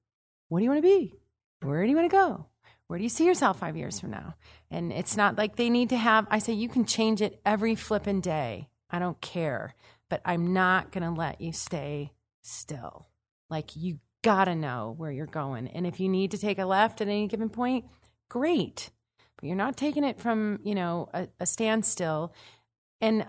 [0.47, 1.13] What do you want to be?
[1.61, 2.45] Where do you want to go?
[2.87, 4.35] Where do you see yourself five years from now?
[4.71, 7.75] And it's not like they need to have, I say, you can change it every
[7.75, 8.69] flipping day.
[8.89, 9.75] I don't care,
[10.09, 13.07] but I'm not going to let you stay still.
[13.49, 15.67] Like, you got to know where you're going.
[15.67, 17.85] And if you need to take a left at any given point,
[18.29, 18.89] great.
[19.35, 22.33] But you're not taking it from, you know, a, a standstill.
[23.01, 23.25] And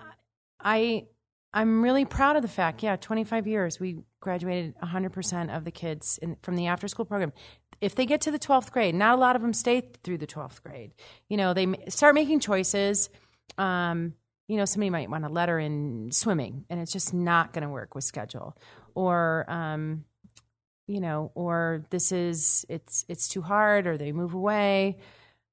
[0.61, 1.07] I,
[1.53, 6.19] I'm really proud of the fact, yeah, 25 years, we graduated 100% of the kids
[6.23, 7.33] in, from the after school program.
[7.81, 10.27] If they get to the 12th grade, not a lot of them stay through the
[10.27, 10.93] 12th grade.
[11.29, 13.11] You know, they start making choices.
[13.57, 14.15] Um,
[14.49, 17.69] you know, somebody might want a letter in swimming, and it's just not going to
[17.69, 18.57] work with schedule.
[18.95, 20.05] Or, um,
[20.87, 24.99] you know, or this is it's it's too hard, or they move away.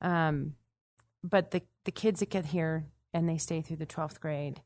[0.02, 0.54] Um,
[1.24, 4.62] but the the kids that get here and they stay through the 12th grade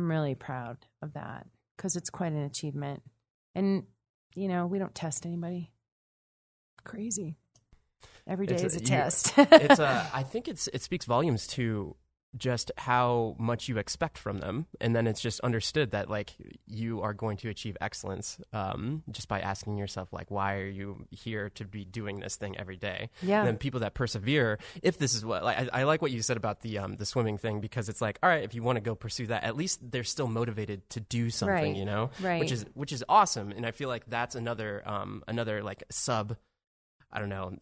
[0.00, 1.46] I'm really proud of that
[1.76, 3.02] because it's quite an achievement.
[3.54, 3.84] And,
[4.34, 5.70] you know, we don't test anybody.
[6.84, 7.36] Crazy.
[8.26, 9.32] Every day it's is a, a test.
[9.36, 11.96] it's a, I think it's, it speaks volumes to
[12.36, 16.34] just how much you expect from them and then it's just understood that like
[16.66, 21.06] you are going to achieve excellence um, just by asking yourself like why are you
[21.10, 24.98] here to be doing this thing every day yeah and then people that persevere if
[24.98, 27.38] this is what like I, I like what you said about the um, the swimming
[27.38, 29.80] thing because it's like all right if you want to go pursue that at least
[29.90, 31.76] they're still motivated to do something right.
[31.76, 35.24] you know right which is which is awesome and I feel like that's another um,
[35.26, 36.36] another like sub
[37.12, 37.56] I don't know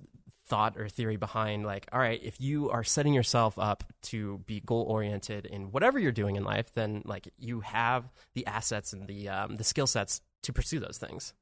[0.48, 4.60] thought or theory behind like all right if you are setting yourself up to be
[4.60, 9.06] goal oriented in whatever you're doing in life then like you have the assets and
[9.06, 11.34] the um, the skill sets to pursue those things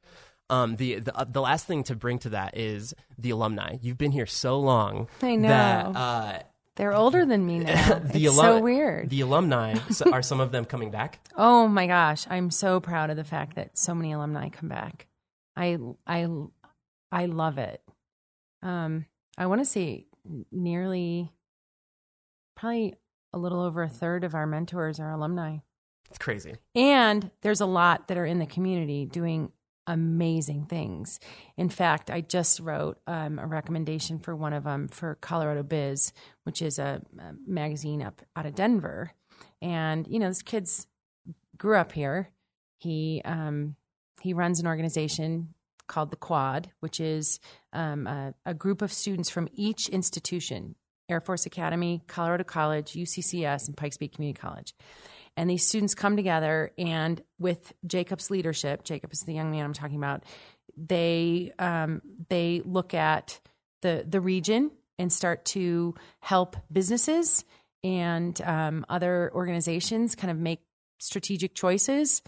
[0.51, 3.99] um, the the, uh, the last thing to bring to that is the alumni you've
[3.99, 6.39] been here so long I know that uh,
[6.77, 7.99] they're older than me now.
[8.05, 9.09] the it's so weird.
[9.09, 9.79] The alumni
[10.13, 11.21] are some of them coming back?
[11.39, 15.07] Oh my gosh, I'm so proud of the fact that so many alumni come back.
[15.55, 16.29] I I
[17.13, 17.83] I love it.
[18.67, 19.07] Um,
[19.39, 20.07] I want to say
[20.51, 21.31] nearly,
[22.57, 22.95] probably
[23.33, 25.59] a little over a third of our mentors are alumni.
[26.11, 26.57] It's crazy.
[26.75, 29.53] And there's a lot that are in the community doing
[29.87, 31.21] amazing things.
[31.57, 36.13] In fact, I just wrote um, a recommendation for one of them for Colorado Biz,
[36.43, 39.13] which is a, a, magazine up out of Denver.
[39.63, 40.89] And you know, this kid's
[41.57, 42.31] grew up here.
[42.79, 43.77] He um,
[44.21, 45.55] he runs an organization
[45.87, 47.41] called the Quad, which is
[47.73, 50.75] um, a, a group of students from each institution
[51.09, 54.75] Air Force Academy, Colorado College, UCCS, and Pikes Peak Community College.
[55.37, 59.73] And these students come together, and with Jacob's leadership, Jacob is the young man I'm
[59.73, 60.25] talking about.
[60.77, 63.39] They um, they look at
[63.83, 67.45] the the region and start to help businesses
[67.85, 70.61] and um, other organizations kind of make
[70.99, 72.23] strategic choices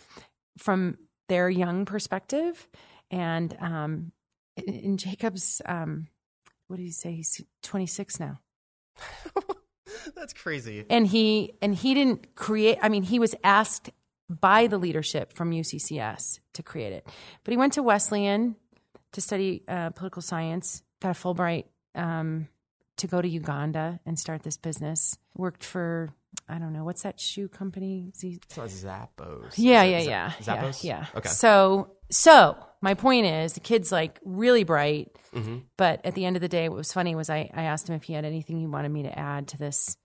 [0.59, 2.68] from their young perspective
[3.11, 4.12] and um,
[4.57, 6.09] in Jacob's, um,
[6.66, 7.12] what did he say?
[7.12, 8.40] He's 26 now.
[10.14, 10.85] That's crazy.
[10.90, 12.79] And he and he didn't create.
[12.83, 13.90] I mean, he was asked
[14.29, 17.07] by the leadership from UCCS to create it,
[17.44, 18.57] but he went to Wesleyan
[19.12, 20.83] to study uh, political science.
[21.01, 22.49] Got a Fulbright um,
[22.98, 25.16] to go to Uganda and start this business.
[25.37, 26.11] Worked for
[26.48, 28.12] I don't know what's that shoe company?
[28.16, 29.54] Z- So Zappos.
[29.56, 30.84] yeah, yeah, yeah, Zappos.
[30.84, 31.06] yeah, yeah.
[31.16, 31.28] Okay.
[31.28, 35.58] So, so my point is, the kid's like really bright, Mm-hmm.
[35.76, 37.94] but at the end of the day, what was funny was I, I asked him
[37.96, 39.96] if he had anything he wanted me to add to this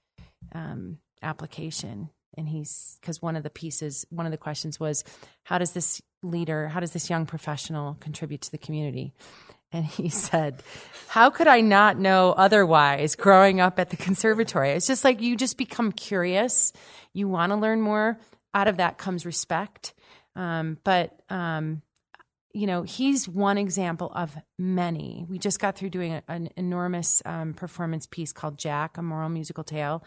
[0.54, 5.04] um, application, and he's because one of the pieces, one of the questions was,
[5.44, 9.14] how does this leader, how does this young professional contribute to the community?
[9.74, 10.62] And he said,
[11.08, 14.72] How could I not know otherwise growing up at the conservatory?
[14.72, 16.72] It's just like you just become curious.
[17.12, 18.20] You want to learn more.
[18.54, 19.94] Out of that comes respect.
[20.36, 21.82] Um, but, um,
[22.54, 25.26] you know, he's one example of many.
[25.28, 29.64] We just got through doing an enormous um, performance piece called Jack, a moral musical
[29.64, 30.04] tale.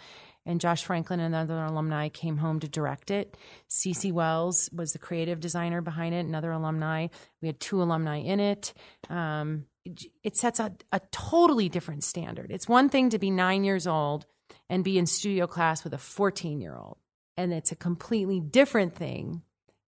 [0.46, 3.36] And Josh Franklin another alumni came home to direct it.
[3.68, 7.08] Cece Wells was the creative designer behind it, another alumni.
[7.42, 8.72] We had two alumni in it.
[9.10, 12.50] Um, it, it sets a, a totally different standard.
[12.50, 14.26] It's one thing to be nine years old
[14.70, 16.98] and be in studio class with a 14 year old.
[17.36, 19.42] And it's a completely different thing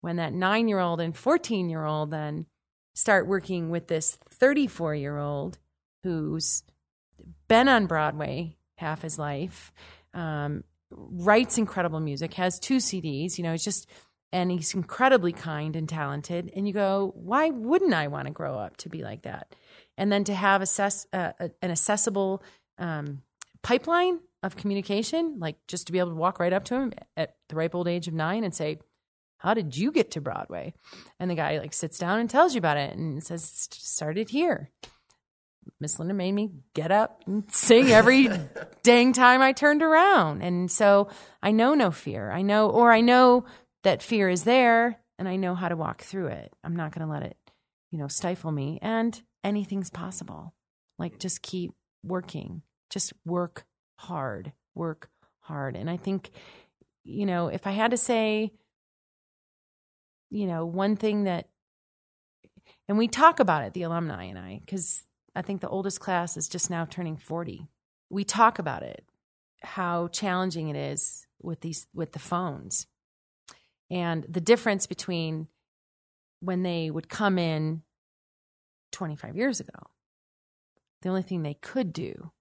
[0.01, 2.45] when that nine year old and 14 year old then
[2.93, 5.57] start working with this 34 year old
[6.03, 6.63] who's
[7.47, 9.71] been on Broadway half his life,
[10.13, 13.89] um, writes incredible music, has two CDs, you know, it's just,
[14.31, 16.51] and he's incredibly kind and talented.
[16.55, 19.55] And you go, why wouldn't I want to grow up to be like that?
[19.97, 22.43] And then to have assess, uh, an accessible
[22.77, 23.21] um,
[23.61, 27.35] pipeline of communication, like just to be able to walk right up to him at
[27.49, 28.79] the ripe old age of nine and say,
[29.37, 30.73] how did you get to Broadway?
[31.19, 34.69] And the guy like sits down and tells you about it and says, started here.
[35.79, 38.29] Miss Linda made me get up and sing every
[38.83, 40.41] dang time I turned around.
[40.41, 41.09] And so
[41.41, 42.31] I know no fear.
[42.31, 43.45] I know, or I know
[43.83, 46.53] that fear is there and I know how to walk through it.
[46.63, 47.37] I'm not going to let it,
[47.91, 48.79] you know, stifle me.
[48.81, 50.53] And anything's possible.
[50.97, 51.71] Like just keep
[52.03, 53.65] working, just work
[53.97, 55.75] hard, work hard.
[55.75, 56.31] And I think,
[57.03, 58.51] you know, if I had to say,
[60.29, 61.47] you know, one thing that,
[62.87, 66.37] and we talk about it, the alumni and I, because I think the oldest class
[66.37, 67.67] is just now turning 40.
[68.09, 69.03] We talk about it,
[69.61, 72.87] how challenging it is with these, with the phones
[73.89, 75.47] and the difference between
[76.39, 77.83] when they would come in
[78.91, 79.87] 25 years ago.
[81.01, 82.31] The only thing they could do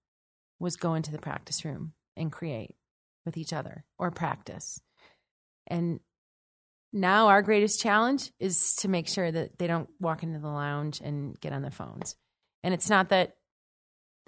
[0.59, 2.75] was go into the practice room and create
[3.25, 4.79] with each other or practice.
[5.67, 5.99] And
[6.91, 11.01] now our greatest challenge is to make sure that they don't walk into the lounge
[11.01, 12.15] and get on their phones.
[12.63, 13.35] And it's not that,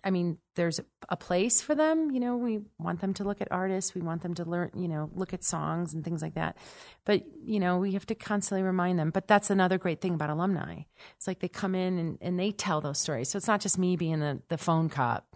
[0.03, 2.11] I mean, there's a place for them.
[2.11, 4.87] You know, we want them to look at artists, we want them to learn, you
[4.87, 6.57] know, look at songs and things like that.
[7.05, 9.09] But, you know, we have to constantly remind them.
[9.09, 10.81] But that's another great thing about alumni.
[11.17, 13.29] It's like they come in and, and they tell those stories.
[13.29, 15.33] So it's not just me being the, the phone cop,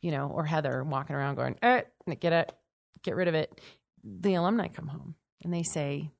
[0.00, 1.82] you know, or Heather walking around going, eh,
[2.18, 2.52] get it,
[3.02, 3.60] get rid of it.
[4.02, 6.10] The alumni come home and they say,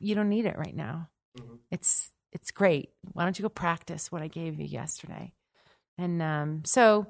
[0.00, 1.08] you don't need it right now.
[1.38, 1.54] Mm-hmm.
[1.70, 2.90] It's it's great.
[3.12, 5.32] Why don't you go practice what I gave you yesterday?
[5.98, 7.06] And um, so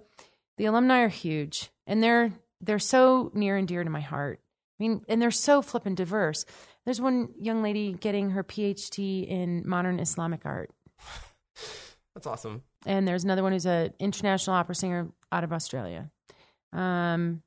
[0.59, 4.41] the alumni are huge, and they're they're so near and dear to my heart.
[4.79, 6.45] I mean, and they're so flippin' diverse.
[6.85, 10.71] There's one young lady getting her PhD in modern Islamic art.
[12.15, 12.63] That's awesome.
[12.85, 16.11] And there's another one who's an international opera singer out of Australia.
[16.73, 17.43] Um,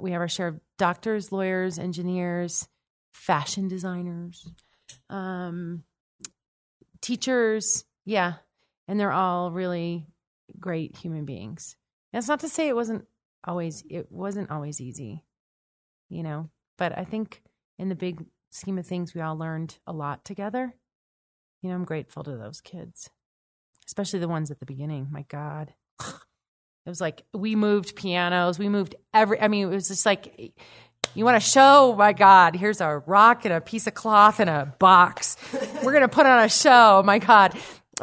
[0.00, 2.68] we have our share of doctors, lawyers, engineers,
[3.12, 4.48] fashion designers,
[5.10, 5.84] um,
[7.00, 7.84] teachers.
[8.04, 8.34] Yeah.
[8.88, 10.06] And they're all really
[10.58, 11.76] great human beings.
[12.12, 13.06] That's not to say it wasn't
[13.44, 15.22] always, it wasn't always easy,
[16.08, 17.42] you know, but I think
[17.78, 20.74] in the big scheme of things, we all learned a lot together.
[21.62, 23.10] You know, I'm grateful to those kids,
[23.86, 25.08] especially the ones at the beginning.
[25.10, 25.72] My God.
[26.86, 29.40] It was like we moved pianos, we moved every.
[29.40, 30.54] I mean, it was just like
[31.14, 31.94] you want to show.
[31.96, 35.36] My God, here's a rock and a piece of cloth and a box.
[35.82, 37.02] We're gonna put on a show.
[37.04, 37.58] My God,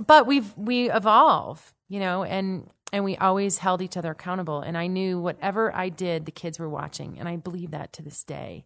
[0.05, 4.61] but we've we evolve, you know, and and we always held each other accountable.
[4.61, 8.01] And I knew whatever I did, the kids were watching, and I believe that to
[8.01, 8.65] this day.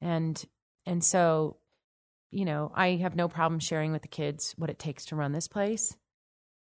[0.00, 0.42] And
[0.86, 1.56] and so,
[2.30, 5.32] you know, I have no problem sharing with the kids what it takes to run
[5.32, 5.96] this place.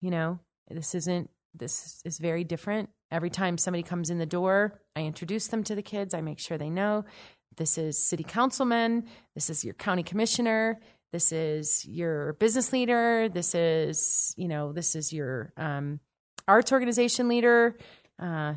[0.01, 2.91] You know, this isn't this is very different.
[3.11, 6.15] Every time somebody comes in the door, I introduce them to the kids.
[6.15, 7.05] I make sure they know
[7.57, 10.81] this is city councilman, this is your county commissioner,
[11.13, 16.01] this is your business leader, this is, you know, this is your um,
[16.49, 17.79] arts organization leader,
[18.19, 18.55] uh,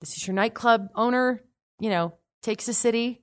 [0.00, 1.42] this is your nightclub owner,
[1.80, 2.12] you know,
[2.42, 3.22] takes the city,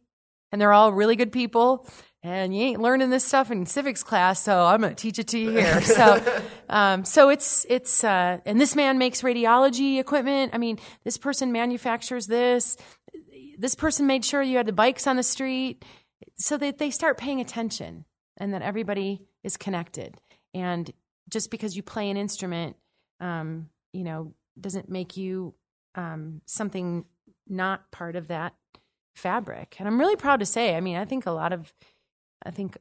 [0.52, 1.88] and they're all really good people.
[2.26, 5.28] And you ain't learning this stuff in civics class, so I'm going to teach it
[5.30, 5.82] to you here.
[5.86, 10.54] So, um, so it's it's uh, and this man makes radiology equipment.
[10.54, 12.78] I mean, this person manufactures this.
[13.58, 15.86] This person made sure you had the bikes on the street,
[16.36, 18.06] so that they start paying attention
[18.38, 20.16] and that everybody is connected.
[20.54, 20.92] And
[21.30, 22.76] just because you play an instrument,
[23.20, 25.54] um, you know, doesn't make you
[25.94, 27.06] um, something
[27.48, 28.56] not part of that
[29.16, 29.76] fabric.
[29.80, 31.72] And I'm really proud to say, I mean, I think a lot of
[32.44, 32.78] I think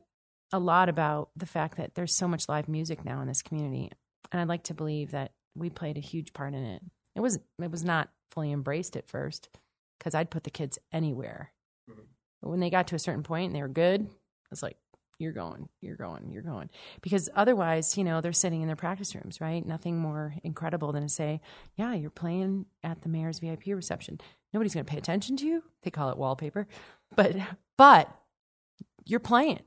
[0.52, 3.90] a lot about the fact that there's so much live music now in this community,
[4.30, 6.82] and I'd like to believe that we played a huge part in it.
[7.14, 9.48] It was it was not fully embraced at first
[9.98, 11.52] because I'd put the kids anywhere.
[11.90, 12.02] Mm-hmm.
[12.42, 14.08] But when they got to a certain point and they were good,
[14.50, 14.76] it's like,
[15.18, 19.14] "You're going, you're going, you're going," because otherwise, you know, they're sitting in their practice
[19.14, 19.64] rooms, right?
[19.64, 21.40] Nothing more incredible than to say,
[21.76, 24.20] "Yeah, you're playing at the mayor's VIP reception."
[24.52, 25.64] Nobody's going to pay attention to you.
[25.82, 26.66] They call it wallpaper,
[27.16, 27.36] but
[27.76, 28.14] but
[29.04, 29.60] you're playing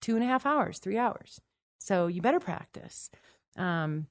[0.00, 1.40] two and a half hours, three hours.
[1.78, 3.10] So you better practice.
[3.56, 4.06] Um,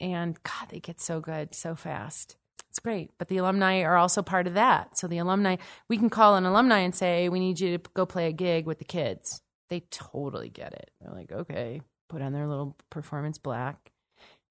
[0.00, 2.36] and God, they get so good so fast.
[2.70, 3.10] It's great.
[3.18, 4.98] But the alumni are also part of that.
[4.98, 5.56] So the alumni,
[5.88, 8.66] we can call an alumni and say, we need you to go play a gig
[8.66, 9.40] with the kids.
[9.70, 10.90] They totally get it.
[11.00, 13.92] They're like, okay, put on their little performance black.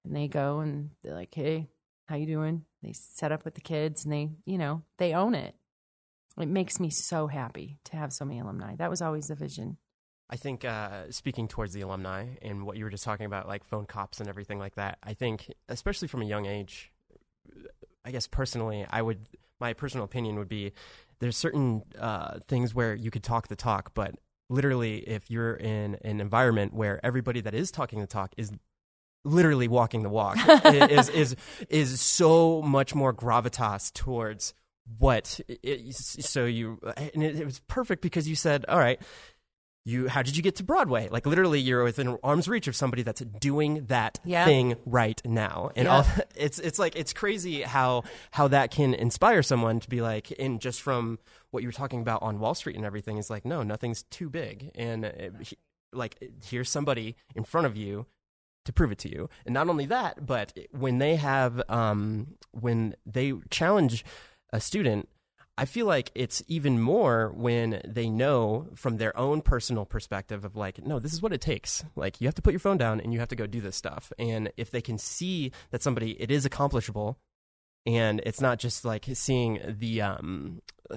[0.04, 1.68] And they go and they're like, hey,
[2.08, 2.64] how you doing?
[2.82, 5.54] They set up with the kids and they, you know, they own it
[6.38, 8.76] it makes me so happy to have so many alumni.
[8.76, 9.78] That was always the vision.
[10.30, 13.62] I think uh, speaking towards the alumni and what you were just talking about, like
[13.62, 16.90] phone cops and everything like that, I think, especially from a young age,
[18.04, 19.28] I guess personally, I would,
[19.60, 20.72] my personal opinion would be
[21.20, 24.14] there's certain uh, things where you could talk the talk, but
[24.48, 28.50] literally, if you're in an environment where everybody that is talking the talk is
[29.24, 31.36] literally walking the walk, is, is,
[31.68, 34.54] is so much more gravitas towards
[34.98, 36.78] what it, so you
[37.14, 39.00] and it, it was perfect because you said all right
[39.86, 43.02] you how did you get to broadway like literally you're within arm's reach of somebody
[43.02, 44.44] that's doing that yeah.
[44.44, 45.96] thing right now and yeah.
[45.96, 50.30] all it's it's like it's crazy how how that can inspire someone to be like
[50.32, 51.18] in just from
[51.50, 54.30] what you were talking about on wall street and everything is like no nothing's too
[54.30, 55.54] big and it,
[55.92, 58.06] like here's somebody in front of you
[58.64, 62.94] to prove it to you and not only that but when they have um when
[63.04, 64.02] they challenge
[64.54, 65.08] a student,
[65.58, 70.56] I feel like it's even more when they know from their own personal perspective of
[70.56, 71.84] like, no, this is what it takes.
[71.96, 73.76] Like, you have to put your phone down and you have to go do this
[73.76, 74.12] stuff.
[74.18, 77.18] And if they can see that somebody, it is accomplishable,
[77.86, 80.96] and it's not just like seeing the um, uh,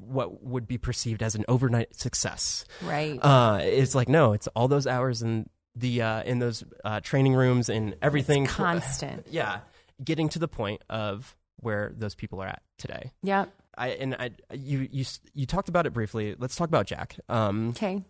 [0.00, 2.64] what would be perceived as an overnight success.
[2.82, 3.18] Right.
[3.22, 7.34] Uh, it's like no, it's all those hours in the uh, in those uh, training
[7.34, 8.44] rooms and everything.
[8.44, 9.26] It's constant.
[9.30, 9.60] yeah,
[10.02, 13.12] getting to the point of where those people are at today.
[13.22, 13.46] Yeah.
[13.76, 16.36] I and I you you you talked about it briefly.
[16.38, 17.16] Let's talk about Jack.
[17.28, 18.02] Um, okay.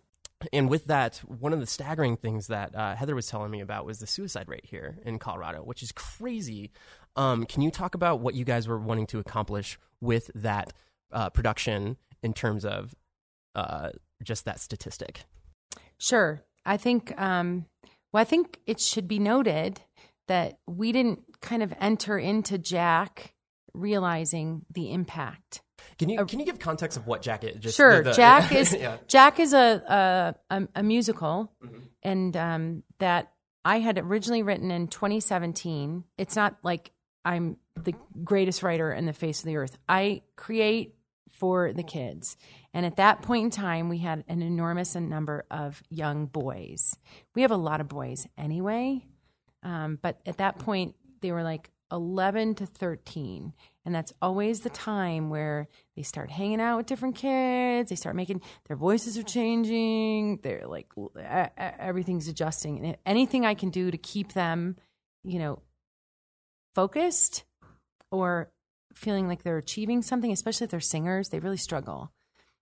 [0.53, 3.85] And with that, one of the staggering things that uh, Heather was telling me about
[3.85, 6.71] was the suicide rate here in Colorado, which is crazy.
[7.15, 10.73] Um, can you talk about what you guys were wanting to accomplish with that
[11.11, 12.93] uh, production in terms of
[13.55, 13.91] uh,
[14.23, 15.23] just that statistic?
[15.97, 16.43] Sure.
[16.65, 17.19] I think.
[17.19, 17.65] Um,
[18.11, 19.81] well, I think it should be noted
[20.27, 23.33] that we didn't kind of enter into Jack
[23.75, 25.61] realizing the impact.
[25.97, 27.57] Can you can you give context of what Jack is?
[27.57, 28.97] Just sure, the, Jack is yeah.
[29.07, 31.79] Jack is a a, a musical, mm-hmm.
[32.03, 33.31] and um, that
[33.63, 36.03] I had originally written in 2017.
[36.17, 36.91] It's not like
[37.23, 39.77] I'm the greatest writer in the face of the earth.
[39.87, 40.95] I create
[41.31, 42.37] for the kids,
[42.73, 46.95] and at that point in time, we had an enormous number of young boys.
[47.35, 49.05] We have a lot of boys anyway,
[49.63, 53.53] um, but at that point, they were like 11 to 13.
[53.85, 57.89] And that's always the time where they start hanging out with different kids.
[57.89, 60.39] They start making their voices are changing.
[60.41, 60.87] They're like,
[61.57, 62.83] everything's adjusting.
[62.83, 64.77] And anything I can do to keep them,
[65.23, 65.61] you know,
[66.73, 67.43] focused
[68.11, 68.51] or
[68.93, 72.11] feeling like they're achieving something, especially if they're singers, they really struggle.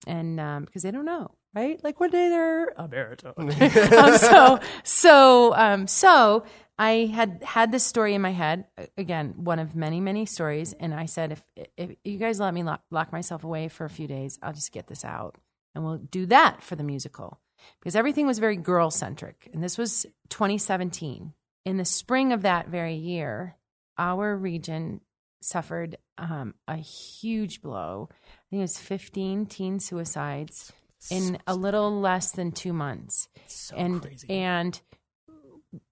[0.06, 1.82] And um, because they don't know, right?
[1.82, 3.34] Like one day they're a baritone.
[3.98, 6.44] um, so, so, um, so
[6.78, 8.66] I had had this story in my head
[8.96, 11.44] again, one of many, many stories, and I said, if
[11.76, 14.72] if you guys let me lock, lock myself away for a few days, I'll just
[14.72, 15.36] get this out,
[15.74, 17.40] and we'll do that for the musical
[17.80, 21.32] because everything was very girl centric, and this was 2017.
[21.64, 23.56] In the spring of that very year,
[23.98, 25.00] our region
[25.40, 28.08] suffered um, a huge blow.
[28.12, 30.72] I think it was 15 teen suicides
[31.10, 34.30] in a little less than two months, so and crazy.
[34.30, 34.80] and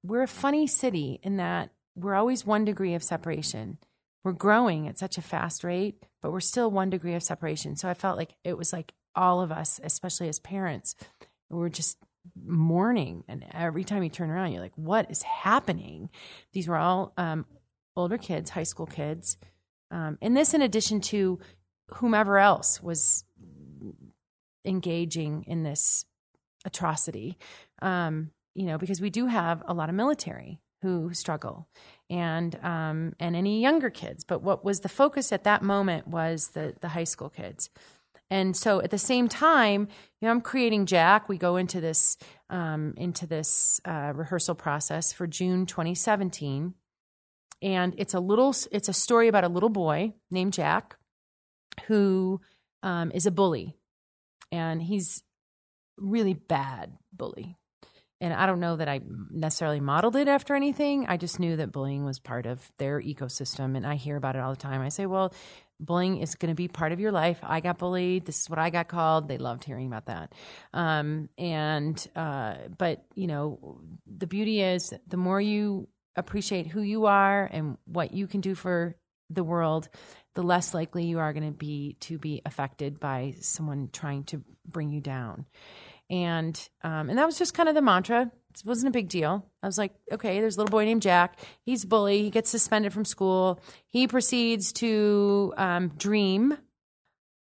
[0.02, 3.78] we're a funny city in that we're always one degree of separation.
[4.24, 7.76] We're growing at such a fast rate, but we're still one degree of separation.
[7.76, 10.94] So I felt like it was like all of us, especially as parents,
[11.48, 11.98] We're just
[12.34, 13.24] mourning.
[13.28, 16.10] And every time you turn around, you're like, what is happening?
[16.52, 17.46] These were all um,
[17.96, 19.36] older kids, high school kids.
[19.90, 21.38] Um, and this, in addition to
[21.94, 23.24] whomever else was
[24.64, 26.04] engaging in this
[26.64, 27.38] atrocity,
[27.80, 31.68] um, you know, because we do have a lot of military who struggle
[32.08, 34.24] and um, and any younger kids.
[34.24, 37.70] But what was the focus at that moment was the the high school kids.
[38.28, 39.82] And so at the same time,
[40.20, 41.28] you know, I'm creating Jack.
[41.28, 42.16] We go into this
[42.50, 46.74] um, into this uh, rehearsal process for June 2017,
[47.62, 50.96] and it's a little it's a story about a little boy named Jack
[51.86, 52.40] who
[52.82, 53.76] um, is a bully,
[54.50, 55.22] and he's
[55.98, 57.56] really bad bully.
[58.20, 59.00] And I don't know that I
[59.30, 61.06] necessarily modeled it after anything.
[61.06, 64.40] I just knew that bullying was part of their ecosystem, and I hear about it
[64.40, 64.80] all the time.
[64.80, 65.34] I say, well,
[65.78, 67.38] bullying is going to be part of your life.
[67.42, 68.24] I got bullied.
[68.24, 69.28] This is what I got called.
[69.28, 70.32] They loved hearing about that.
[70.72, 77.04] Um, and, uh, but, you know, the beauty is the more you appreciate who you
[77.04, 78.96] are and what you can do for
[79.28, 79.88] the world,
[80.34, 84.42] the less likely you are going to be to be affected by someone trying to
[84.66, 85.46] bring you down.
[86.08, 89.44] And, um, and that was just kind of the mantra it wasn't a big deal.
[89.62, 91.38] I was like, okay, there's a little boy named Jack.
[91.64, 92.22] He's a bully.
[92.22, 93.60] He gets suspended from school.
[93.86, 96.56] He proceeds to um, dream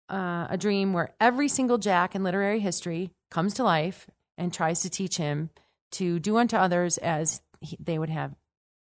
[0.08, 4.80] uh, a dream where every single Jack in literary history comes to life and tries
[4.80, 5.50] to teach him
[5.92, 8.34] to do unto others as he, they would have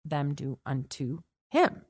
[0.05, 1.19] them do unto
[1.51, 1.83] him.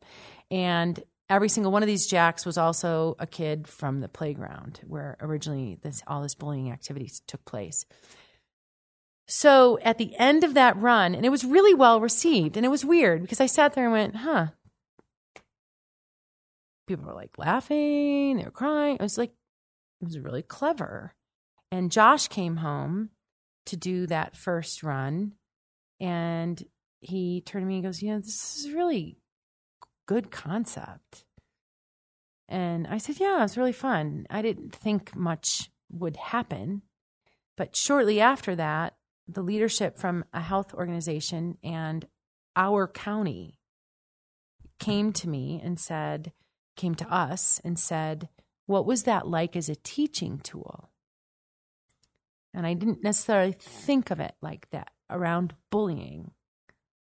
[0.50, 5.16] And every single one of these jacks was also a kid from the playground where
[5.20, 7.86] originally this all this bullying activities took place.
[9.28, 12.70] So at the end of that run, and it was really well received, and it
[12.70, 14.48] was weird because I sat there and went, huh.
[16.88, 18.96] People were like laughing, they were crying.
[18.96, 19.30] It was like,
[20.00, 21.14] it was really clever.
[21.70, 23.10] And Josh came home
[23.66, 25.34] to do that first run,
[26.00, 26.60] and
[27.00, 29.19] he turned to me and goes, You know, this is really
[30.10, 31.24] good concept.
[32.48, 34.26] And I said, Yeah, it was really fun.
[34.28, 36.82] I didn't think much would happen.
[37.56, 38.96] But shortly after that,
[39.28, 42.08] the leadership from a health organization and
[42.56, 43.60] our county
[44.80, 46.32] came to me and said,
[46.76, 48.28] came to us and said,
[48.66, 50.90] What was that like as a teaching tool?
[52.52, 56.32] And I didn't necessarily think of it like that around bullying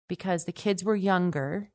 [0.09, 1.69] because the kids were younger.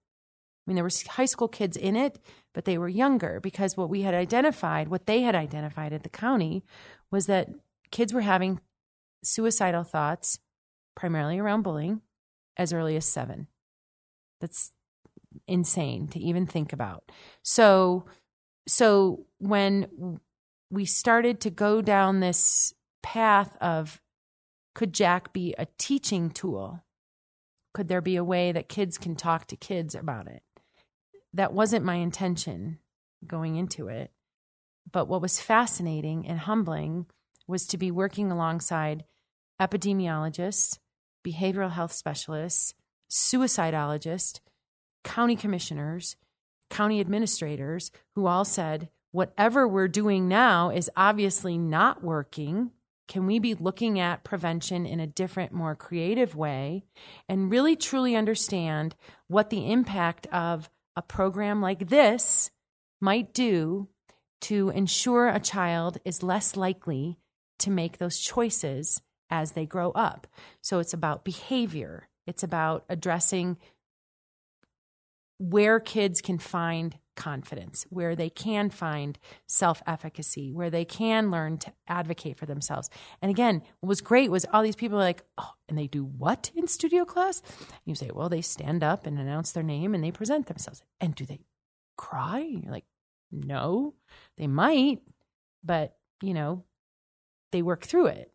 [0.66, 2.18] I mean, there were high school kids in it,
[2.52, 6.08] but they were younger because what we had identified, what they had identified at the
[6.08, 6.64] county,
[7.10, 7.48] was that
[7.92, 8.60] kids were having
[9.22, 10.40] suicidal thoughts,
[10.96, 12.00] primarily around bullying,
[12.56, 13.46] as early as seven.
[14.40, 14.72] That's
[15.46, 17.12] insane to even think about.
[17.42, 18.06] So,
[18.66, 20.18] so when
[20.70, 24.00] we started to go down this path of
[24.74, 26.82] could Jack be a teaching tool?
[27.72, 30.42] Could there be a way that kids can talk to kids about it?
[31.36, 32.78] That wasn't my intention
[33.26, 34.10] going into it.
[34.90, 37.06] But what was fascinating and humbling
[37.46, 39.04] was to be working alongside
[39.60, 40.78] epidemiologists,
[41.26, 42.72] behavioral health specialists,
[43.10, 44.40] suicidologists,
[45.04, 46.16] county commissioners,
[46.70, 52.70] county administrators who all said, whatever we're doing now is obviously not working.
[53.08, 56.86] Can we be looking at prevention in a different, more creative way
[57.28, 58.96] and really truly understand
[59.28, 62.50] what the impact of a program like this
[63.00, 63.88] might do
[64.40, 67.18] to ensure a child is less likely
[67.58, 70.26] to make those choices as they grow up.
[70.62, 73.56] So it's about behavior, it's about addressing
[75.38, 81.58] where kids can find confidence, where they can find self efficacy, where they can learn
[81.58, 82.88] to advocate for themselves.
[83.20, 86.50] And again, what was great was all these people like, oh, and they do what
[86.54, 87.42] in studio class?
[87.68, 90.82] And you say, well, they stand up and announce their name and they present themselves.
[91.00, 91.40] And do they
[91.96, 92.40] cry?
[92.40, 92.86] You're like,
[93.32, 93.94] no,
[94.36, 95.00] they might,
[95.64, 96.64] but you know,
[97.52, 98.32] they work through it.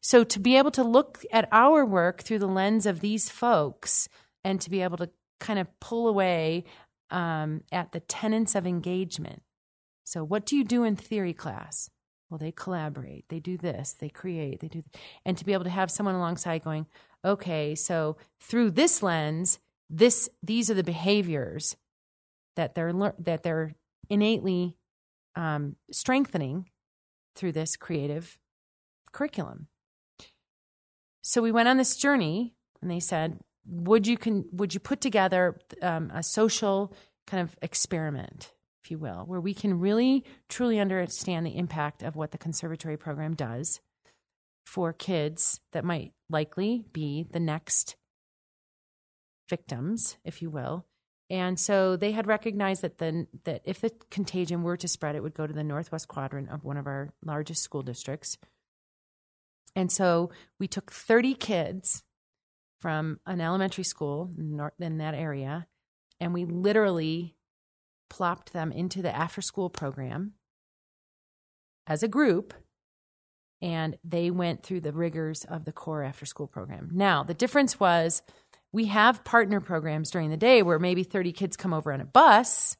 [0.00, 4.08] So to be able to look at our work through the lens of these folks
[4.44, 5.10] and to be able to
[5.40, 6.64] kind of pull away
[7.12, 9.42] um, at the tenets of engagement.
[10.04, 11.88] So, what do you do in theory class?
[12.28, 15.64] Well, they collaborate, they do this, they create, they do, th- and to be able
[15.64, 16.86] to have someone alongside going,
[17.24, 19.58] okay, so through this lens,
[19.90, 21.76] this these are the behaviors
[22.56, 23.74] that they're lear- that they're
[24.08, 24.76] innately
[25.36, 26.70] um, strengthening
[27.36, 28.38] through this creative
[29.12, 29.68] curriculum.
[31.20, 35.00] So we went on this journey, and they said, "Would you can would you put
[35.00, 36.94] together um, a social
[37.26, 38.52] kind of experiment,
[38.84, 42.96] if you will, where we can really truly understand the impact of what the conservatory
[42.96, 43.80] program does,
[44.64, 47.96] for kids that might likely be the next
[49.48, 50.86] victims, if you will.
[51.30, 55.22] And so they had recognized that the that if the contagion were to spread, it
[55.22, 58.36] would go to the northwest quadrant of one of our largest school districts.
[59.74, 62.02] And so we took 30 kids
[62.82, 65.66] from an elementary school in that area,
[66.20, 67.36] and we literally
[68.10, 70.34] plopped them into the after school program
[71.86, 72.52] as a group
[73.62, 76.90] and they went through the rigors of the core after school program.
[76.92, 78.22] Now, the difference was
[78.72, 82.04] we have partner programs during the day where maybe 30 kids come over on a
[82.04, 82.76] bus,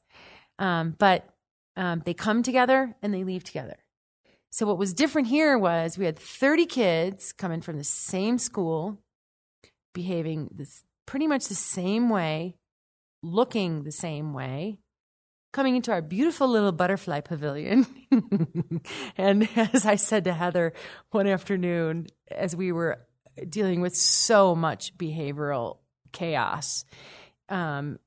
[0.59, 1.27] um, but
[1.77, 3.77] um, they come together and they leave together.
[4.49, 8.99] So, what was different here was we had 30 kids coming from the same school,
[9.93, 12.55] behaving this pretty much the same way,
[13.21, 14.79] looking the same way,
[15.51, 17.85] coming into our beautiful little butterfly pavilion.
[19.17, 20.73] and as I said to Heather
[21.11, 23.05] one afternoon, as we were
[23.47, 25.77] dealing with so much behavioral
[26.11, 26.85] chaos,
[27.49, 27.99] um,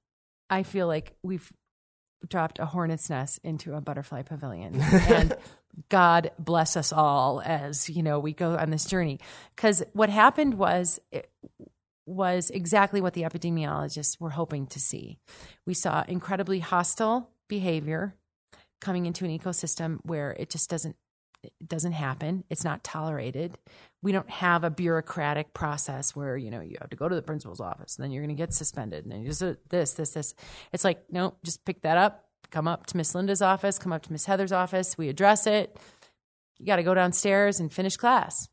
[0.50, 1.50] I feel like we've
[2.28, 4.80] dropped a hornet's nest into a butterfly pavilion.
[4.80, 5.36] and
[5.88, 9.20] God bless us all as, you know, we go on this journey.
[9.54, 10.98] Because what happened was,
[12.06, 15.18] was exactly what the epidemiologists were hoping to see.
[15.66, 18.14] We saw incredibly hostile behavior
[18.80, 20.96] coming into an ecosystem where it just doesn't
[21.42, 22.42] it doesn't happen.
[22.50, 23.56] It's not tolerated.
[24.02, 27.22] We don't have a bureaucratic process where you know you have to go to the
[27.22, 30.10] principal's office and then you're going to get suspended and then you just this this
[30.10, 30.34] this.
[30.72, 34.02] It's like no just pick that up come up to miss linda's office come up
[34.02, 35.76] to miss heather's office we address it.
[36.58, 38.48] You got to go downstairs and finish class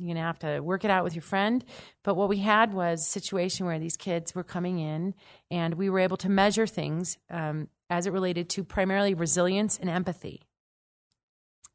[0.00, 1.64] you're going to have to work it out with your friend.
[2.02, 5.14] But what we had was a situation where these kids were coming in
[5.50, 9.90] and we were able to measure things um, as it related to primarily resilience and
[9.90, 10.42] empathy.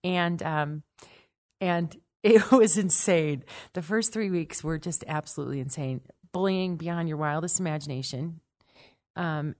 [0.03, 0.83] And, um,
[1.61, 3.43] and it was insane.
[3.73, 6.01] The first three weeks were just absolutely insane.
[6.31, 8.41] Bullying beyond your wildest imagination.
[9.15, 9.55] Um,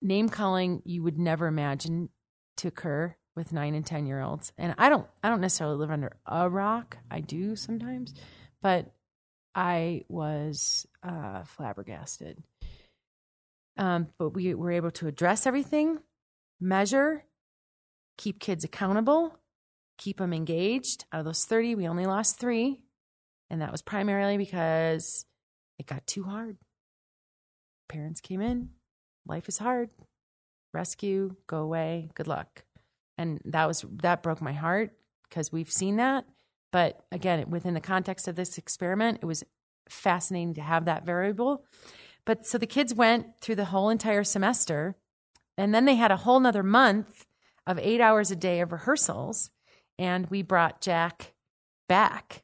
[0.00, 2.08] name calling you would never imagine
[2.56, 4.52] to occur with nine and ten year olds.
[4.58, 6.96] And I don't I don't necessarily live under a rock.
[7.10, 8.14] I do sometimes,
[8.62, 8.90] but
[9.54, 12.42] I was uh, flabbergasted.
[13.78, 15.98] Um, but we were able to address everything,
[16.60, 17.24] measure,
[18.16, 19.38] keep kids accountable,
[19.98, 21.04] keep them engaged.
[21.12, 22.80] Out of those 30, we only lost three.
[23.50, 25.26] And that was primarily because
[25.78, 26.56] it got too hard.
[27.88, 28.70] Parents came in,
[29.26, 29.90] life is hard.
[30.72, 32.65] Rescue, go away, good luck
[33.18, 34.92] and that was that broke my heart
[35.28, 36.24] because we've seen that
[36.72, 39.44] but again within the context of this experiment it was
[39.88, 41.64] fascinating to have that variable
[42.24, 44.96] but so the kids went through the whole entire semester
[45.56, 47.26] and then they had a whole nother month
[47.66, 49.50] of eight hours a day of rehearsals
[49.98, 51.34] and we brought jack
[51.88, 52.42] back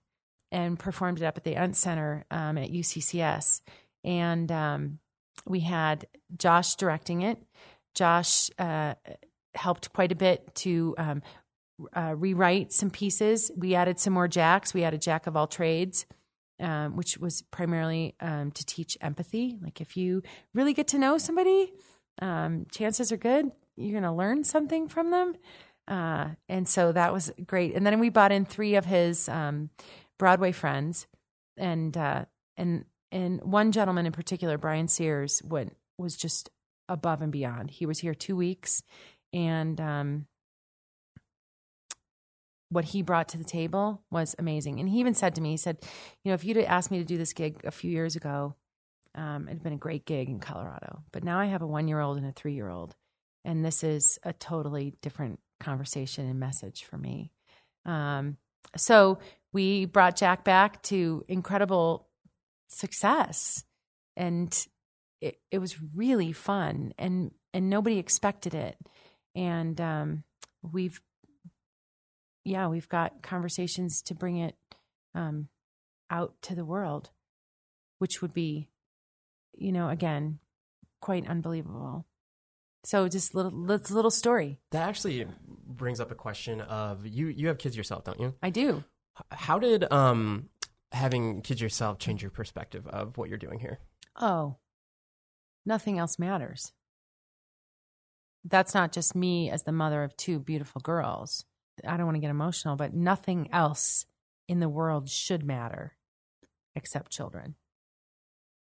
[0.53, 3.63] and performed it up at the Ent Center um, at UCCS.
[4.05, 4.99] And um,
[5.47, 6.07] we had
[6.37, 7.39] Josh directing it.
[7.95, 8.95] Josh uh,
[9.55, 11.23] helped quite a bit to um,
[11.95, 13.51] uh, rewrite some pieces.
[13.57, 14.75] We added some more jacks.
[14.75, 16.07] We added Jack of all trades,
[16.61, 19.59] um, which was primarily um, to teach empathy.
[19.63, 20.23] Like if you
[20.55, 21.73] really get to know somebody,
[22.21, 25.35] um, chances are good you're going to learn something from them.
[25.89, 27.75] Uh, and so that was great.
[27.75, 29.71] And then we brought in three of his um,
[30.19, 31.07] Broadway friends,
[31.57, 32.27] and uh,
[32.57, 36.51] and and one gentleman in particular, Brian Sears, went was just
[36.89, 37.71] above and beyond.
[37.71, 38.83] He was here two weeks
[39.33, 40.27] and um,
[42.73, 44.81] what he brought to the table was amazing.
[44.81, 45.79] And he even said to me, he said,
[46.25, 48.55] you know, if you'd asked me to do this gig a few years ago,
[49.15, 51.03] um, it'd been a great gig in Colorado.
[51.13, 52.97] But now I have a one year old and a three year old,
[53.45, 57.31] and this is a totally different conversation and message for me.
[57.85, 58.39] Um,
[58.77, 59.19] so
[59.53, 62.09] we brought Jack back to incredible
[62.69, 63.65] success,
[64.17, 64.67] and
[65.21, 68.77] it, it was really fun, and and nobody expected it
[69.35, 70.25] and um,
[70.63, 71.01] we've
[72.45, 74.57] yeah we've got conversations to bring it
[75.15, 75.49] um,
[76.11, 77.11] out to the world
[77.99, 78.69] which would be
[79.57, 80.39] you know again
[81.03, 82.07] quite unbelievable.
[82.85, 84.59] So just little little story.
[84.71, 85.27] That actually
[85.67, 88.35] brings up a question of you you have kids yourself don't you?
[88.43, 88.83] I do.
[89.31, 90.49] How did um
[90.93, 93.79] having kids yourself change your perspective of what you're doing here?
[94.17, 94.57] Oh.
[95.65, 96.73] Nothing else matters
[98.45, 101.45] that's not just me as the mother of two beautiful girls.
[101.87, 104.07] I don't want to get emotional, but nothing else
[104.49, 105.97] in the world should matter
[106.75, 107.55] except children.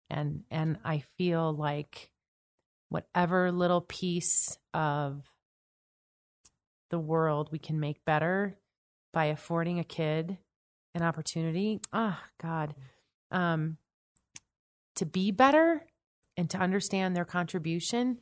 [0.09, 2.11] And and I feel like
[2.89, 5.23] whatever little piece of
[6.89, 8.57] the world we can make better
[9.13, 10.37] by affording a kid
[10.93, 12.75] an opportunity, oh God,
[13.31, 13.77] um,
[14.95, 15.85] to be better
[16.37, 18.17] and to understand their contribution,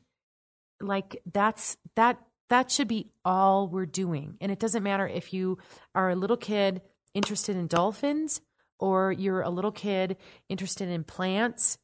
[0.82, 2.20] like that's that
[2.50, 4.38] that should be all we're doing.
[4.42, 5.60] And it doesn't matter if you
[5.94, 6.82] are a little kid
[7.14, 8.42] interested in dolphins
[8.80, 10.18] or you're a little kid
[10.48, 11.78] interested in plants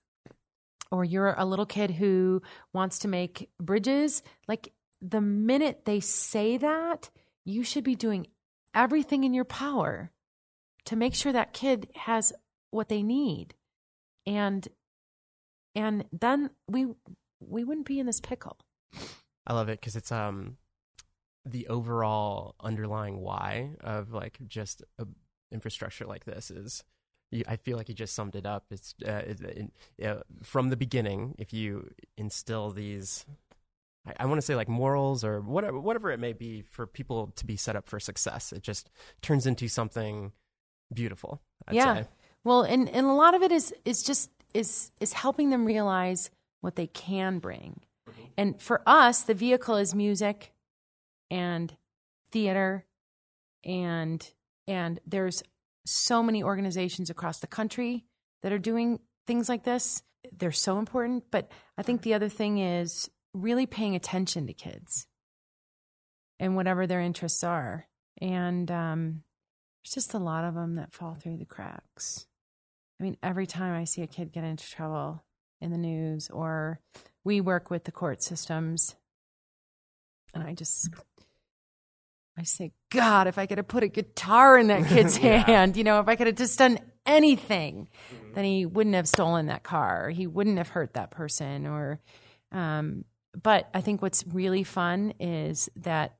[0.92, 2.42] or you're a little kid who
[2.74, 4.24] wants to make bridges.
[4.48, 7.10] Like the minute they say that,
[7.44, 8.28] you should be doing
[8.74, 10.12] everything in your power
[10.86, 12.34] to make sure that kid has
[12.72, 13.54] what they need.
[14.26, 14.68] And
[15.76, 16.88] and then we
[17.40, 18.58] we wouldn't be in this pickle.
[19.48, 20.58] I love it because it's um
[21.46, 25.06] the overall underlying why of like just a
[25.52, 26.84] infrastructure like this is
[27.48, 28.66] I feel like you just summed it up.
[28.72, 31.36] It's uh, it, it, from the beginning.
[31.38, 33.26] If you instill these,
[34.08, 37.34] I, I want to say like morals or whatever, whatever it may be, for people
[37.36, 38.90] to be set up for success, it just
[39.22, 40.32] turns into something
[40.94, 41.42] beautiful.
[41.68, 41.96] I'd yeah.
[41.96, 42.08] Say.
[42.44, 46.30] Well, and and a lot of it is is just is is helping them realize
[46.62, 47.82] what they can bring.
[48.38, 50.54] And for us, the vehicle is music
[51.32, 51.76] and
[52.32, 52.86] theater
[53.64, 54.32] and
[54.68, 55.44] and there's
[55.86, 58.06] so many organizations across the country
[58.42, 60.04] that are doing things like this.
[60.36, 61.26] They're so important.
[61.32, 65.08] But I think the other thing is really paying attention to kids
[66.40, 67.88] and whatever their interests are.
[68.20, 69.24] And um,
[69.84, 72.26] there's just a lot of them that fall through the cracks.
[73.00, 75.24] I mean, every time I see a kid get into trouble
[75.62, 76.80] in the news, or
[77.26, 78.96] we work with the court systems,
[80.34, 80.90] and I just
[82.38, 85.44] I say, God, if I could have put a guitar in that kid's yeah.
[85.44, 88.34] hand, you know, if I could have just done anything, mm-hmm.
[88.34, 90.10] then he wouldn't have stolen that car.
[90.10, 91.66] He wouldn't have hurt that person.
[91.66, 92.00] Or,
[92.52, 93.06] um,
[93.42, 96.18] but I think what's really fun is that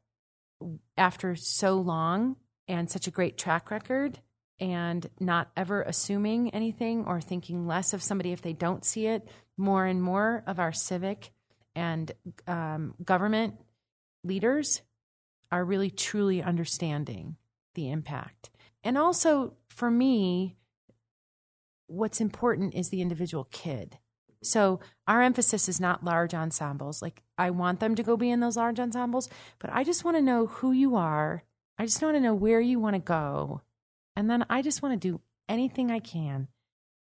[0.98, 2.38] after so long
[2.68, 4.20] and such a great track record,
[4.60, 9.28] and not ever assuming anything or thinking less of somebody if they don't see it,
[9.58, 11.32] more and more of our civic
[11.76, 12.12] and
[12.48, 13.56] um, government
[14.24, 14.82] leaders
[15.52, 17.36] are really truly understanding
[17.76, 18.50] the impact.
[18.84, 20.58] And also, for me,
[21.88, 23.98] what's important is the individual kid.
[24.44, 27.02] So, our emphasis is not large ensembles.
[27.02, 29.30] Like, I want them to go be in those large ensembles,
[29.60, 31.44] but I just want to know who you are.
[31.78, 33.62] I just want to know where you want to go.
[34.16, 36.48] And then I just want to do anything I can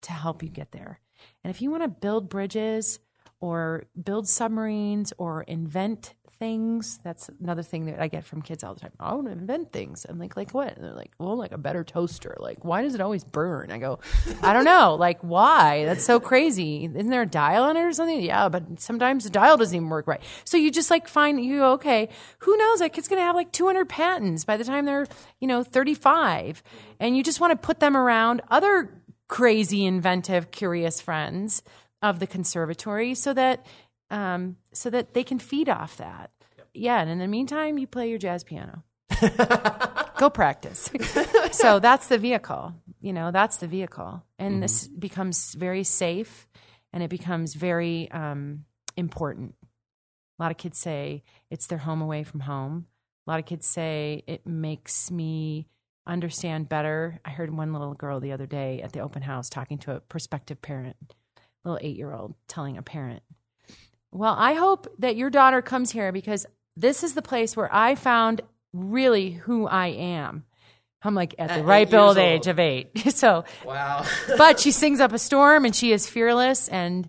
[0.03, 1.01] to help you get there.
[1.43, 2.99] And if you want to build bridges
[3.41, 6.99] or build submarines or invent things.
[7.05, 8.93] That's another thing that I get from kids all the time.
[8.99, 10.05] I want to invent things.
[10.09, 10.77] I'm like, like what?
[10.77, 12.37] And they're like, well, like a better toaster.
[12.39, 13.71] Like, why does it always burn?
[13.71, 14.01] I go,
[14.43, 14.95] I don't know.
[14.95, 15.85] Like, why?
[15.85, 16.85] That's so crazy.
[16.85, 18.21] Isn't there a dial on it or something?
[18.21, 20.23] Yeah, but sometimes the dial doesn't even work right.
[20.45, 22.09] So you just like find you okay,
[22.41, 22.81] who knows?
[22.81, 25.07] That kid's gonna have like 200 patents by the time they're
[25.41, 26.63] you know 35,
[27.01, 31.63] and you just want to put them around other crazy, inventive, curious friends
[32.03, 33.67] of the conservatory so that
[34.11, 36.31] um, so that they can feed off that.
[36.59, 36.69] Yep.
[36.75, 38.85] Yeah, and in the meantime, you play your jazz piano.
[40.19, 40.91] Go practice.
[41.53, 42.75] so that's the vehicle.
[43.01, 44.61] You know, that's the vehicle, and mm-hmm.
[44.61, 46.47] this becomes very safe,
[46.93, 48.65] and it becomes very um,
[48.97, 49.55] important.
[50.39, 52.87] A lot of kids say it's their home away from home.
[53.27, 55.67] A lot of kids say it makes me
[56.07, 57.21] understand better.
[57.25, 60.01] I heard one little girl the other day at the open house talking to a
[60.01, 60.97] prospective parent,
[61.65, 63.23] little eight year old, telling a parent,
[64.15, 66.47] well, I hope that your daughter comes here because
[66.77, 68.43] this is the place where I found
[68.73, 70.45] really who I am.
[71.03, 72.97] I'm like at, at the ripe old age of eight.
[73.13, 74.07] so, wow.
[74.39, 76.69] but she sings up a storm and she is fearless.
[76.69, 77.09] And,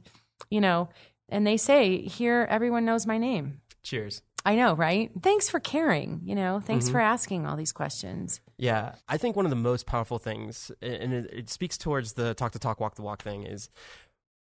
[0.49, 0.89] you know,
[1.29, 3.61] and they say, here, everyone knows my name.
[3.83, 4.21] Cheers.
[4.43, 5.11] I know, right?
[5.21, 6.21] Thanks for caring.
[6.23, 6.93] You know, thanks mm-hmm.
[6.93, 8.41] for asking all these questions.
[8.57, 8.95] Yeah.
[9.07, 12.51] I think one of the most powerful things, and it, it speaks towards the talk
[12.53, 13.69] to talk, walk the walk thing, is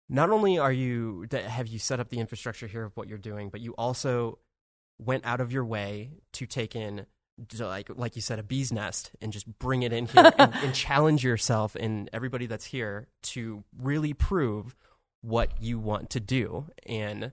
[0.09, 3.49] not only are you have you set up the infrastructure here of what you're doing,
[3.49, 4.39] but you also
[4.99, 7.07] went out of your way to take in
[7.59, 10.75] like like you said a bee's nest and just bring it in here and, and
[10.75, 14.77] challenge yourself and everybody that's here to really prove
[15.23, 17.33] what you want to do and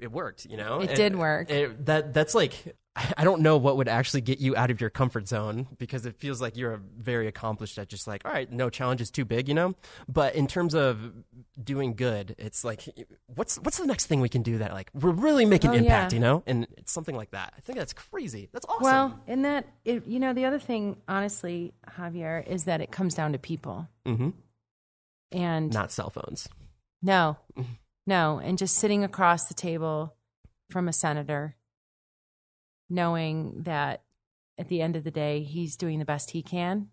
[0.00, 2.74] it worked you know it and did work it, that that's like
[3.16, 6.16] I don't know what would actually get you out of your comfort zone because it
[6.16, 9.48] feels like you're very accomplished at just like, all right, no challenge is too big,
[9.48, 9.74] you know?
[10.08, 11.12] But in terms of
[11.62, 12.88] doing good, it's like,
[13.26, 16.12] what's what's the next thing we can do that like we're really making oh, impact,
[16.12, 16.16] yeah.
[16.16, 16.42] you know?
[16.46, 17.52] And it's something like that.
[17.56, 18.48] I think that's crazy.
[18.52, 18.84] That's awesome.
[18.84, 23.14] Well, in that, it, you know, the other thing, honestly, Javier, is that it comes
[23.14, 23.88] down to people.
[24.06, 24.30] Mm-hmm.
[25.32, 26.48] And not cell phones.
[27.02, 27.36] No,
[28.06, 28.40] no.
[28.42, 30.14] And just sitting across the table
[30.70, 31.54] from a senator
[32.88, 34.02] knowing that
[34.58, 36.88] at the end of the day, he's doing the best he can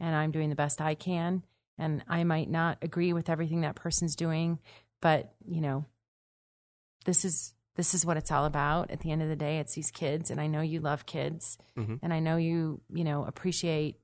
[0.00, 1.42] and I'm doing the best I can.
[1.78, 4.58] And I might not agree with everything that person's doing,
[5.00, 5.84] but you know,
[7.04, 8.90] this is this is what it's all about.
[8.90, 11.56] At the end of the day, it's these kids, and I know you love kids,
[11.76, 11.98] Mhm.
[12.02, 13.98] and I know you you know appreciate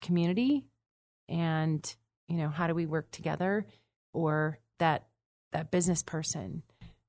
[0.00, 0.66] community,
[1.28, 1.96] and
[2.28, 3.66] you know how do we work together,
[4.12, 5.06] or that
[5.52, 6.62] that business person,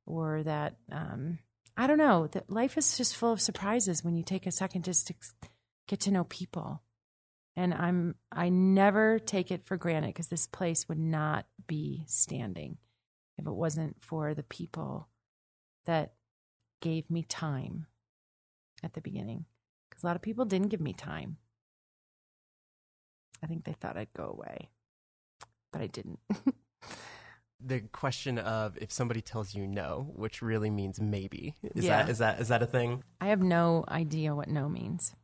[0.06, 1.40] or that um,
[1.76, 2.28] I don't know.
[2.28, 5.16] That life is just full of surprises when you take a second just to
[5.88, 6.84] get to know people,
[7.56, 12.78] and I'm I never take it for granted because this place would not be standing
[13.38, 15.08] if it wasn't for the people
[15.86, 16.14] that
[16.82, 17.88] gave me time
[18.84, 19.46] at the beginning.
[19.90, 21.38] Because a lot of people didn't give me time.
[23.44, 24.70] I think they thought I'd go away,
[25.72, 26.20] but I didn't.
[27.66, 32.03] The question of if somebody tells you no, which really means maybe, is Yeah.
[32.03, 33.03] that is that is that a thing?
[33.22, 35.16] I have no idea what no means.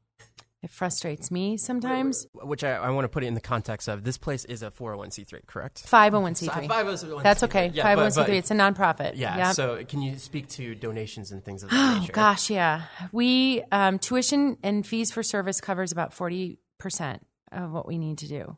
[0.61, 2.27] It frustrates me sometimes.
[2.33, 4.69] Which I, I want to put it in the context of this place is a
[4.69, 5.85] 401c3, correct?
[5.89, 6.67] 501c3.
[6.67, 7.23] 501c3.
[7.23, 7.71] That's okay.
[7.73, 8.15] Yeah, 501c3.
[8.15, 9.13] but- it's a nonprofit.
[9.15, 9.37] Yeah.
[9.37, 9.55] Yep.
[9.55, 12.11] So can you speak to donations and things of that Oh nature?
[12.11, 12.83] gosh, yeah.
[13.13, 18.17] We um, tuition and fees for service covers about forty percent of what we need
[18.17, 18.57] to do.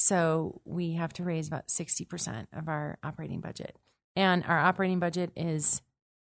[0.00, 3.76] So we have to raise about sixty percent of our operating budget,
[4.14, 5.82] and our operating budget is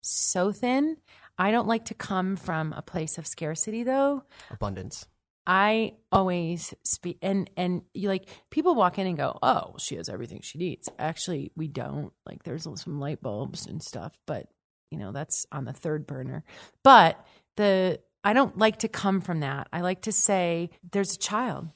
[0.01, 0.97] so thin.
[1.37, 4.23] I don't like to come from a place of scarcity, though.
[4.51, 5.07] Abundance.
[5.47, 10.09] I always speak, and and you like people walk in and go, "Oh, she has
[10.09, 12.11] everything she needs." Actually, we don't.
[12.25, 14.49] Like, there's some light bulbs and stuff, but
[14.91, 16.43] you know that's on the third burner.
[16.83, 19.69] But the I don't like to come from that.
[19.71, 21.69] I like to say, "There's a child."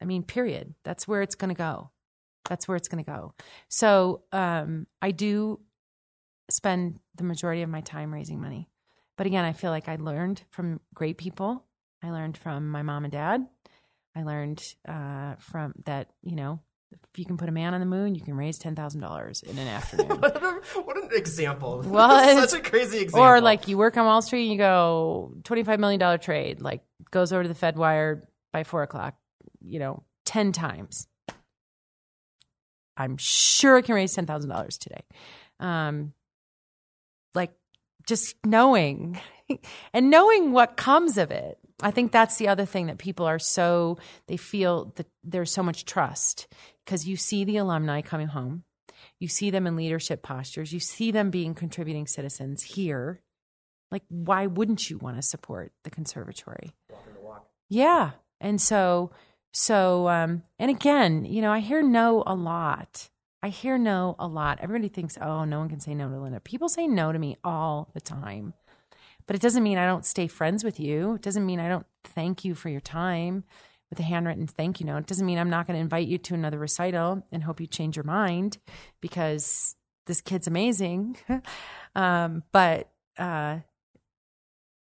[0.00, 0.74] I mean, period.
[0.84, 1.90] That's where it's going to go.
[2.48, 3.34] That's where it's going to go.
[3.68, 5.60] So um, I do
[6.50, 8.68] spend the majority of my time raising money.
[9.16, 11.64] But again, I feel like I learned from great people.
[12.02, 13.46] I learned from my mom and dad.
[14.16, 17.86] I learned uh, from that, you know, if you can put a man on the
[17.86, 20.08] moon, you can raise ten thousand dollars in an afternoon.
[20.20, 21.82] what, a- what an example.
[21.86, 23.28] Well, such a crazy example.
[23.28, 26.62] or like you work on Wall Street and you go twenty five million dollar trade,
[26.62, 26.80] like
[27.10, 29.16] goes over to the Fed wire by four o'clock,
[29.68, 31.06] you know, ten times.
[32.96, 35.02] I'm sure I can raise ten thousand dollars today.
[35.60, 36.12] Um,
[37.34, 37.52] like
[38.06, 39.20] just knowing
[39.92, 41.58] and knowing what comes of it.
[41.80, 45.62] I think that's the other thing that people are so they feel that there's so
[45.62, 46.48] much trust
[46.84, 48.64] because you see the alumni coming home,
[49.20, 53.20] you see them in leadership postures, you see them being contributing citizens here.
[53.92, 56.74] Like, why wouldn't you want to support the conservatory?
[57.68, 58.10] Yeah,
[58.40, 59.12] and so
[59.52, 63.08] so um, and again, you know, I hear no a lot.
[63.42, 64.58] I hear no a lot.
[64.60, 66.40] Everybody thinks, oh, no one can say no to Linda.
[66.40, 68.54] People say no to me all the time.
[69.26, 71.14] But it doesn't mean I don't stay friends with you.
[71.14, 73.44] It doesn't mean I don't thank you for your time
[73.90, 74.98] with a handwritten thank you note.
[74.98, 77.66] It doesn't mean I'm not going to invite you to another recital and hope you
[77.66, 78.58] change your mind
[79.00, 79.76] because
[80.06, 81.16] this kid's amazing.
[81.94, 83.58] um, but uh,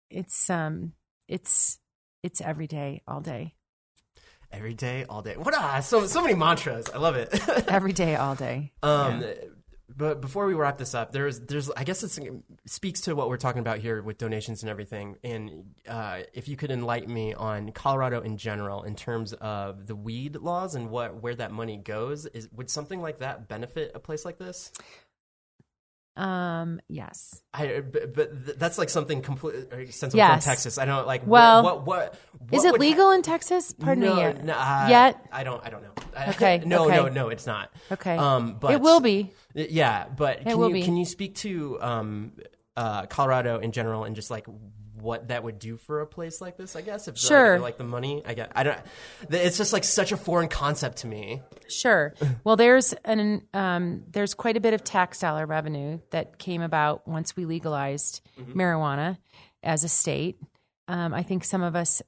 [0.10, 0.94] it's um,
[1.28, 1.80] it's
[2.24, 3.54] it's every day, all day,
[4.52, 5.36] every day, all day.
[5.36, 6.90] What ah, so so many mantras.
[6.94, 7.30] I love it.
[7.68, 8.72] every day, all day.
[8.84, 9.24] Um,
[9.98, 13.38] but before we wrap this up, there's there's I guess it speaks to what we're
[13.38, 15.18] talking about here with donations and everything.
[15.24, 19.96] And uh, if you could enlighten me on Colorado in general in terms of the
[19.96, 24.00] weed laws and what where that money goes, is would something like that benefit a
[24.00, 24.72] place like this?
[26.18, 27.42] Um, yes.
[27.54, 30.44] I, but, but that's like something completely sensible Yes.
[30.44, 30.78] from Texas.
[30.80, 31.28] I don't like.
[31.28, 33.72] Well, what what, what Is it would ha- legal in Texas?
[33.72, 34.22] Pardon no, me.
[34.22, 34.44] yet?
[34.44, 35.26] no, uh, Yet?
[35.32, 35.64] I don't.
[35.66, 35.92] I don't know.
[36.30, 36.96] Okay, no, okay.
[36.96, 37.30] no, no.
[37.30, 37.72] It's not.
[37.92, 38.18] Okay.
[38.18, 39.32] Um, but it will be.
[39.54, 40.82] Yeah, but can will you be.
[40.82, 42.32] can you speak to um,
[42.76, 44.48] uh, Colorado in general and just like
[45.02, 46.76] what that would do for a place like this?
[46.76, 47.60] I guess if Sure.
[47.60, 48.24] like the money.
[48.26, 48.52] I get.
[48.56, 48.78] I don't.
[49.30, 51.42] It's just like such a foreign concept to me.
[51.68, 52.14] Sure.
[52.44, 57.08] Well, there's an um, there's quite a bit of tax dollar revenue that came about
[57.08, 58.22] once we legalized
[58.54, 59.18] marijuana
[59.64, 60.40] as a state.
[60.88, 62.02] Um, I think some of us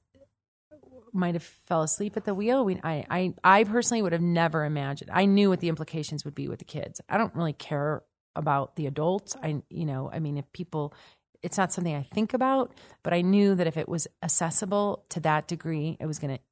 [1.12, 2.64] might have fell asleep at the wheel.
[2.64, 5.10] We, I, I, I personally would have never imagined.
[5.12, 7.02] I knew what the implications would be with the kids.
[7.10, 8.04] I don't really care
[8.36, 9.36] about the adults.
[9.42, 10.94] I, you know, I mean, if people,
[11.42, 12.74] it's not something I think about,
[13.04, 16.44] but I knew that if it was accessible to that degree, it was going to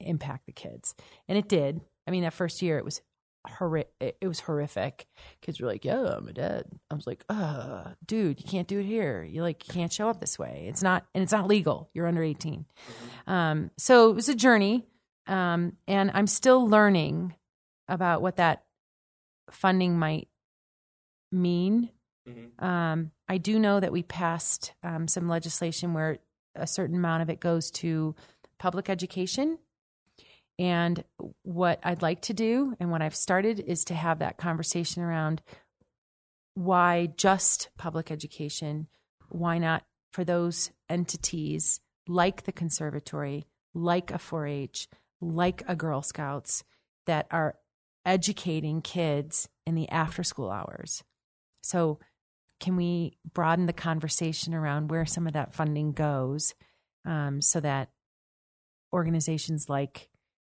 [0.00, 0.94] impact the kids,
[1.28, 1.80] and it did.
[2.06, 3.00] I mean, that first year it was
[3.46, 3.92] horrific.
[4.00, 5.06] It was horrific.
[5.42, 8.80] Kids were like, "Yeah, I'm a dad." I was like, "Uh, dude, you can't do
[8.80, 9.22] it here.
[9.22, 10.66] You like you can't show up this way.
[10.68, 11.90] It's not, and it's not legal.
[11.94, 12.66] You're under 18."
[13.26, 14.86] Um, so it was a journey,
[15.26, 17.34] um, and I'm still learning
[17.88, 18.64] about what that
[19.50, 20.28] funding might
[21.30, 21.90] mean.
[22.58, 26.18] Um, I do know that we passed um, some legislation where
[26.54, 28.14] a certain amount of it goes to
[28.58, 29.58] public education
[30.58, 31.02] And
[31.42, 35.42] what I'd like to do and what I've started is to have that conversation around
[36.54, 38.86] why just public education?
[39.28, 44.88] Why not for those entities like the conservatory, like a 4 H,
[45.20, 46.62] like a Girl Scouts
[47.06, 47.56] that are
[48.06, 51.02] educating kids in the after school hours?
[51.62, 51.98] So,
[52.60, 56.54] can we broaden the conversation around where some of that funding goes
[57.04, 57.90] um, so that
[58.92, 60.08] organizations like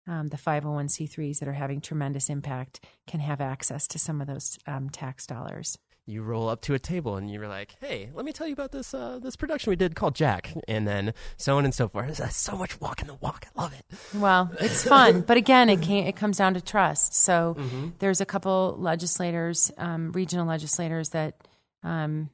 [0.07, 4.57] um, the 501c3s that are having tremendous impact can have access to some of those
[4.65, 5.77] um, tax dollars?
[6.07, 8.71] you roll up to a table and you're like, "Hey, let me tell you about
[8.71, 12.17] this uh, this production we did called Jack," and then so on and so forth.
[12.17, 13.45] That's so much walking the walk.
[13.55, 13.85] I love it.
[14.15, 17.13] Well, it's fun, but again, it can, it comes down to trust.
[17.13, 17.89] So mm-hmm.
[17.99, 21.35] there's a couple legislators, um, regional legislators that
[21.83, 22.29] um,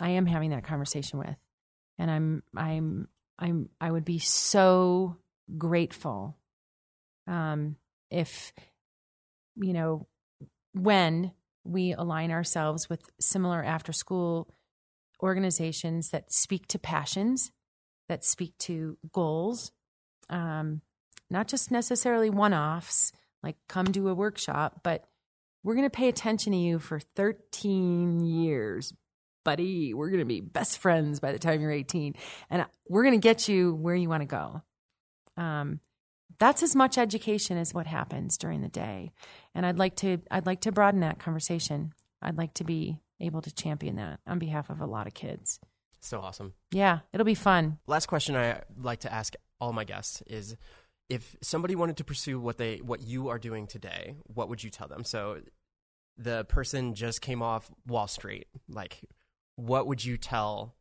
[0.00, 1.36] I am having that conversation with,
[1.98, 5.16] and I'm I'm I'm I would be so
[5.56, 6.36] grateful
[7.26, 7.76] um,
[8.10, 8.52] if
[9.56, 10.06] you know
[10.72, 11.32] when
[11.64, 14.48] we align ourselves with similar after school
[15.22, 17.50] organizations that speak to passions,
[18.08, 19.72] that speak to goals,
[20.30, 20.80] um,
[21.30, 25.04] not just necessarily one offs, like come do a workshop, but
[25.62, 28.92] we're going to pay attention to you for 13 years,
[29.44, 29.94] buddy.
[29.94, 32.14] We're going to be best friends by the time you're 18,
[32.50, 34.62] and we're going to get you where you want to go.
[35.36, 35.80] Um,
[36.38, 39.10] that's as much education as what happens during the day
[39.54, 41.92] and i'd like to i'd like to broaden that conversation
[42.22, 45.58] i'd like to be able to champion that on behalf of a lot of kids
[46.00, 50.22] so awesome yeah it'll be fun last question i like to ask all my guests
[50.26, 50.56] is
[51.08, 54.70] if somebody wanted to pursue what they what you are doing today what would you
[54.70, 55.04] tell them?
[55.04, 55.40] So
[56.16, 58.46] the person just came off wall street.
[58.68, 59.00] Like
[59.56, 60.74] what would you tell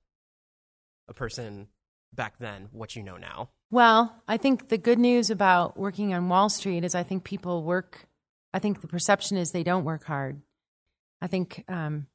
[1.08, 1.68] a person
[2.14, 3.50] back then what you know now?
[3.70, 7.64] Well, I think the good news about working on Wall Street is I think people
[7.64, 8.08] work,
[8.54, 10.42] I think the perception is they don't work hard.
[11.22, 12.08] I think um,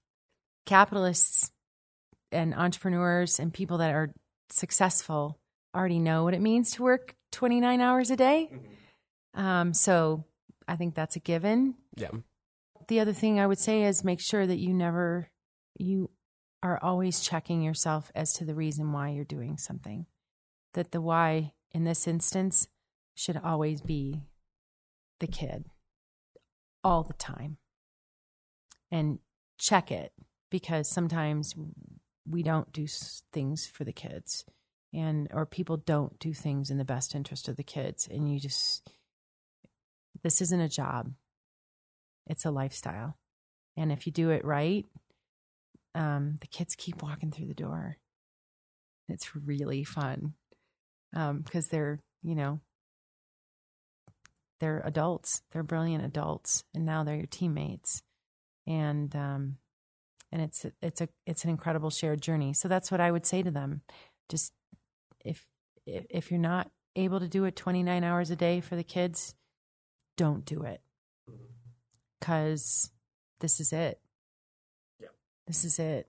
[0.64, 1.50] capitalists
[2.30, 4.14] and entrepreneurs and people that are
[4.48, 5.38] successful
[5.74, 8.50] already know what it means to work 29 hours a day.
[8.52, 9.40] Mm-hmm.
[9.40, 10.24] Um, so
[10.68, 11.74] I think that's a given.
[11.96, 12.10] Yeah.
[12.88, 15.30] The other thing I would say is make sure that you never,
[15.78, 16.10] you
[16.62, 20.06] are always checking yourself as to the reason why you're doing something
[20.74, 22.68] that the why in this instance
[23.14, 24.22] should always be
[25.20, 25.66] the kid
[26.82, 27.58] all the time
[28.90, 29.18] and
[29.58, 30.12] check it
[30.50, 31.54] because sometimes
[32.28, 32.86] we don't do
[33.32, 34.44] things for the kids
[34.92, 38.38] and or people don't do things in the best interest of the kids and you
[38.38, 38.90] just
[40.22, 41.12] this isn't a job.
[42.26, 43.16] It's a lifestyle.
[43.76, 44.86] And if you do it right
[45.94, 47.96] um, the kids keep walking through the door.
[49.08, 50.34] It's really fun
[51.12, 52.60] because um, they're you know
[54.60, 55.42] they're adults.
[55.50, 58.02] They're brilliant adults and now they're your teammates.
[58.66, 59.56] And um,
[60.30, 62.54] and it's it's a it's an incredible shared journey.
[62.54, 63.82] So that's what i would say to them.
[64.28, 64.52] Just
[65.24, 65.46] if
[65.86, 69.34] if you're not able to do it 29 hours a day for the kids
[70.16, 70.80] don't do it.
[72.20, 72.90] Because
[73.40, 74.00] this is it.
[75.00, 75.08] Yeah.
[75.46, 76.08] This is it.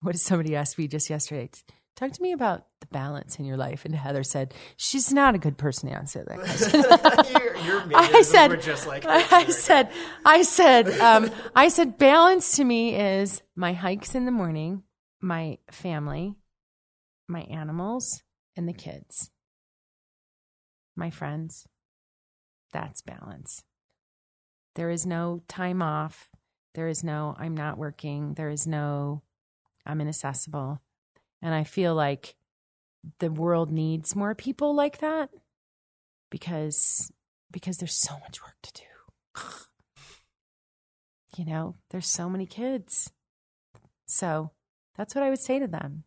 [0.00, 1.50] What did somebody ask me just yesterday?
[1.94, 3.84] Talk to me about the balance in your life.
[3.84, 7.32] And Heather said, She's not a good person to answer that question.
[7.38, 9.90] your, your I said, just like I said,
[10.24, 14.84] I said, um, I said, balance to me is my hikes in the morning,
[15.20, 16.36] my family,
[17.32, 18.22] my animals,
[18.56, 19.30] and the kids,
[20.94, 21.66] my friends.
[22.72, 23.64] That's balance.
[24.74, 26.30] There is no time off.
[26.74, 28.34] There is no, I'm not working.
[28.34, 29.22] There is no,
[29.84, 30.80] I'm inaccessible.
[31.42, 32.34] And I feel like
[33.18, 35.30] the world needs more people like that
[36.30, 37.10] because
[37.50, 39.42] because there's so much work to do.
[41.36, 43.12] you know, there's so many kids.
[44.06, 44.52] So
[44.96, 46.04] that's what I would say to them.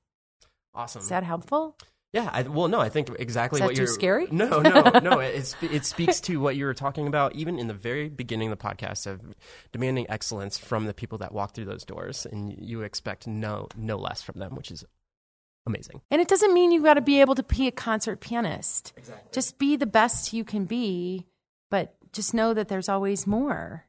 [0.75, 1.01] Awesome.
[1.01, 1.77] Is that helpful?
[2.13, 3.87] Yeah, I, well, no, I think exactly what you're.
[3.87, 4.27] scary?
[4.31, 5.19] No, no, no.
[5.19, 8.57] It, it speaks to what you were talking about, even in the very beginning of
[8.57, 9.21] the podcast, of
[9.73, 13.97] demanding excellence from the people that walk through those doors, and you expect no, no
[13.97, 14.85] less from them, which is
[15.65, 15.99] amazing.
[16.09, 18.93] And it doesn't mean you've got to be able to be a concert pianist.
[18.95, 19.29] Exactly.
[19.33, 21.25] Just be the best you can be,
[21.69, 23.85] but just know that there's always more.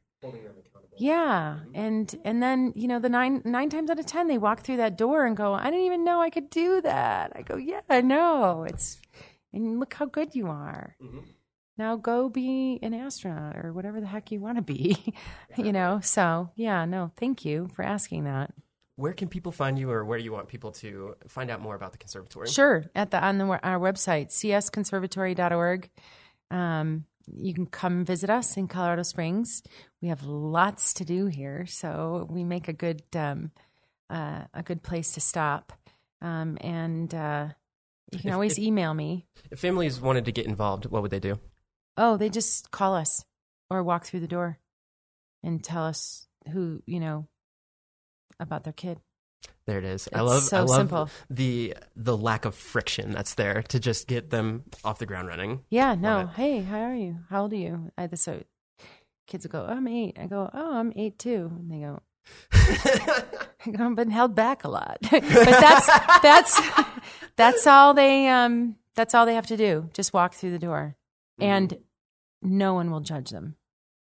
[0.97, 4.61] Yeah, and and then you know the nine nine times out of ten they walk
[4.61, 7.33] through that door and go, I didn't even know I could do that.
[7.35, 8.65] I go, yeah, I know.
[8.67, 8.99] It's
[9.53, 10.95] and look how good you are.
[11.01, 11.19] Mm-hmm.
[11.77, 15.13] Now go be an astronaut or whatever the heck you want to be.
[15.57, 15.99] you know.
[16.01, 18.53] So yeah, no, thank you for asking that
[18.97, 21.75] where can people find you or where do you want people to find out more
[21.75, 25.89] about the conservatory sure at the on the, our website csconservatory.org
[26.49, 29.61] Um, you can come visit us in Colorado Springs.
[30.01, 33.51] We have lots to do here, so we make a good um,
[34.09, 35.73] uh, a good place to stop.
[36.21, 37.49] Um, and uh,
[38.11, 39.25] you can If- always if- email me.
[39.51, 41.39] If families wanted to get involved, what would they do?
[41.97, 43.25] Oh, they just call us
[43.69, 44.59] or walk through the door
[45.43, 47.27] and tell us who you know
[48.39, 48.99] about their kid.
[49.65, 50.07] There it is.
[50.13, 51.09] I love so I love simple.
[51.29, 55.61] the the lack of friction that's there to just get them off the ground running.
[55.69, 56.27] Yeah, no.
[56.27, 57.17] Hey, how are you?
[57.29, 57.91] How old are you?
[57.97, 58.41] I, so
[59.27, 60.17] kids will go, oh, I'm eight.
[60.17, 61.51] I go, oh, I'm eight too.
[61.53, 62.01] And they go,
[62.55, 64.99] I go, I've been held back a lot.
[65.11, 65.87] but that's
[66.23, 66.61] that's
[67.35, 69.89] that's all they um that's all they have to do.
[69.93, 70.95] Just walk through the door,
[71.41, 71.43] Mm-hmm.
[71.51, 71.77] and
[72.41, 73.57] no one will judge them.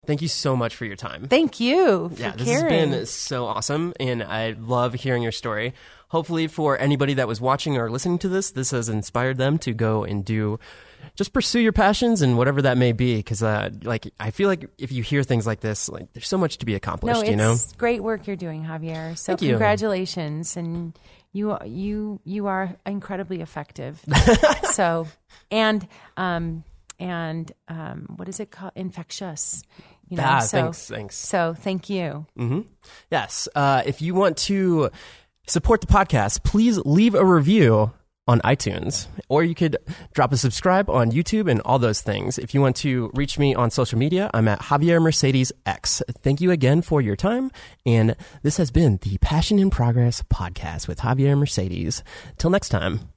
[0.05, 1.27] Thank you so much for your time.
[1.27, 2.89] Thank you for yeah, this caring.
[2.89, 5.73] has been so awesome, and I love hearing your story.
[6.09, 9.73] Hopefully, for anybody that was watching or listening to this, this has inspired them to
[9.73, 10.59] go and do,
[11.15, 13.15] just pursue your passions and whatever that may be.
[13.15, 16.37] Because, uh, like, I feel like if you hear things like this, like, there's so
[16.37, 17.15] much to be accomplished.
[17.15, 19.17] no, it's you know, great work you're doing, Javier.
[19.17, 19.49] So Thank you.
[19.51, 20.93] congratulations, and
[21.33, 23.99] you you you are incredibly effective.
[24.71, 25.07] so
[25.49, 26.63] and um
[26.99, 28.71] and um what is it called?
[28.75, 29.63] Infectious.
[30.13, 31.15] You know, ah, so thanks, thanks.
[31.15, 32.25] so thank you.
[32.35, 32.61] hmm
[33.11, 33.47] Yes.
[33.55, 34.89] Uh, if you want to
[35.47, 37.91] support the podcast, please leave a review
[38.25, 39.75] on iTunes, or you could
[40.13, 42.37] drop a subscribe on YouTube and all those things.
[42.37, 46.01] If you want to reach me on social media, I'm at Javier Mercedes X.
[46.21, 47.51] Thank you again for your time.
[47.85, 52.01] And this has been the Passion in Progress podcast with Javier Mercedes.
[52.37, 53.12] Till next time.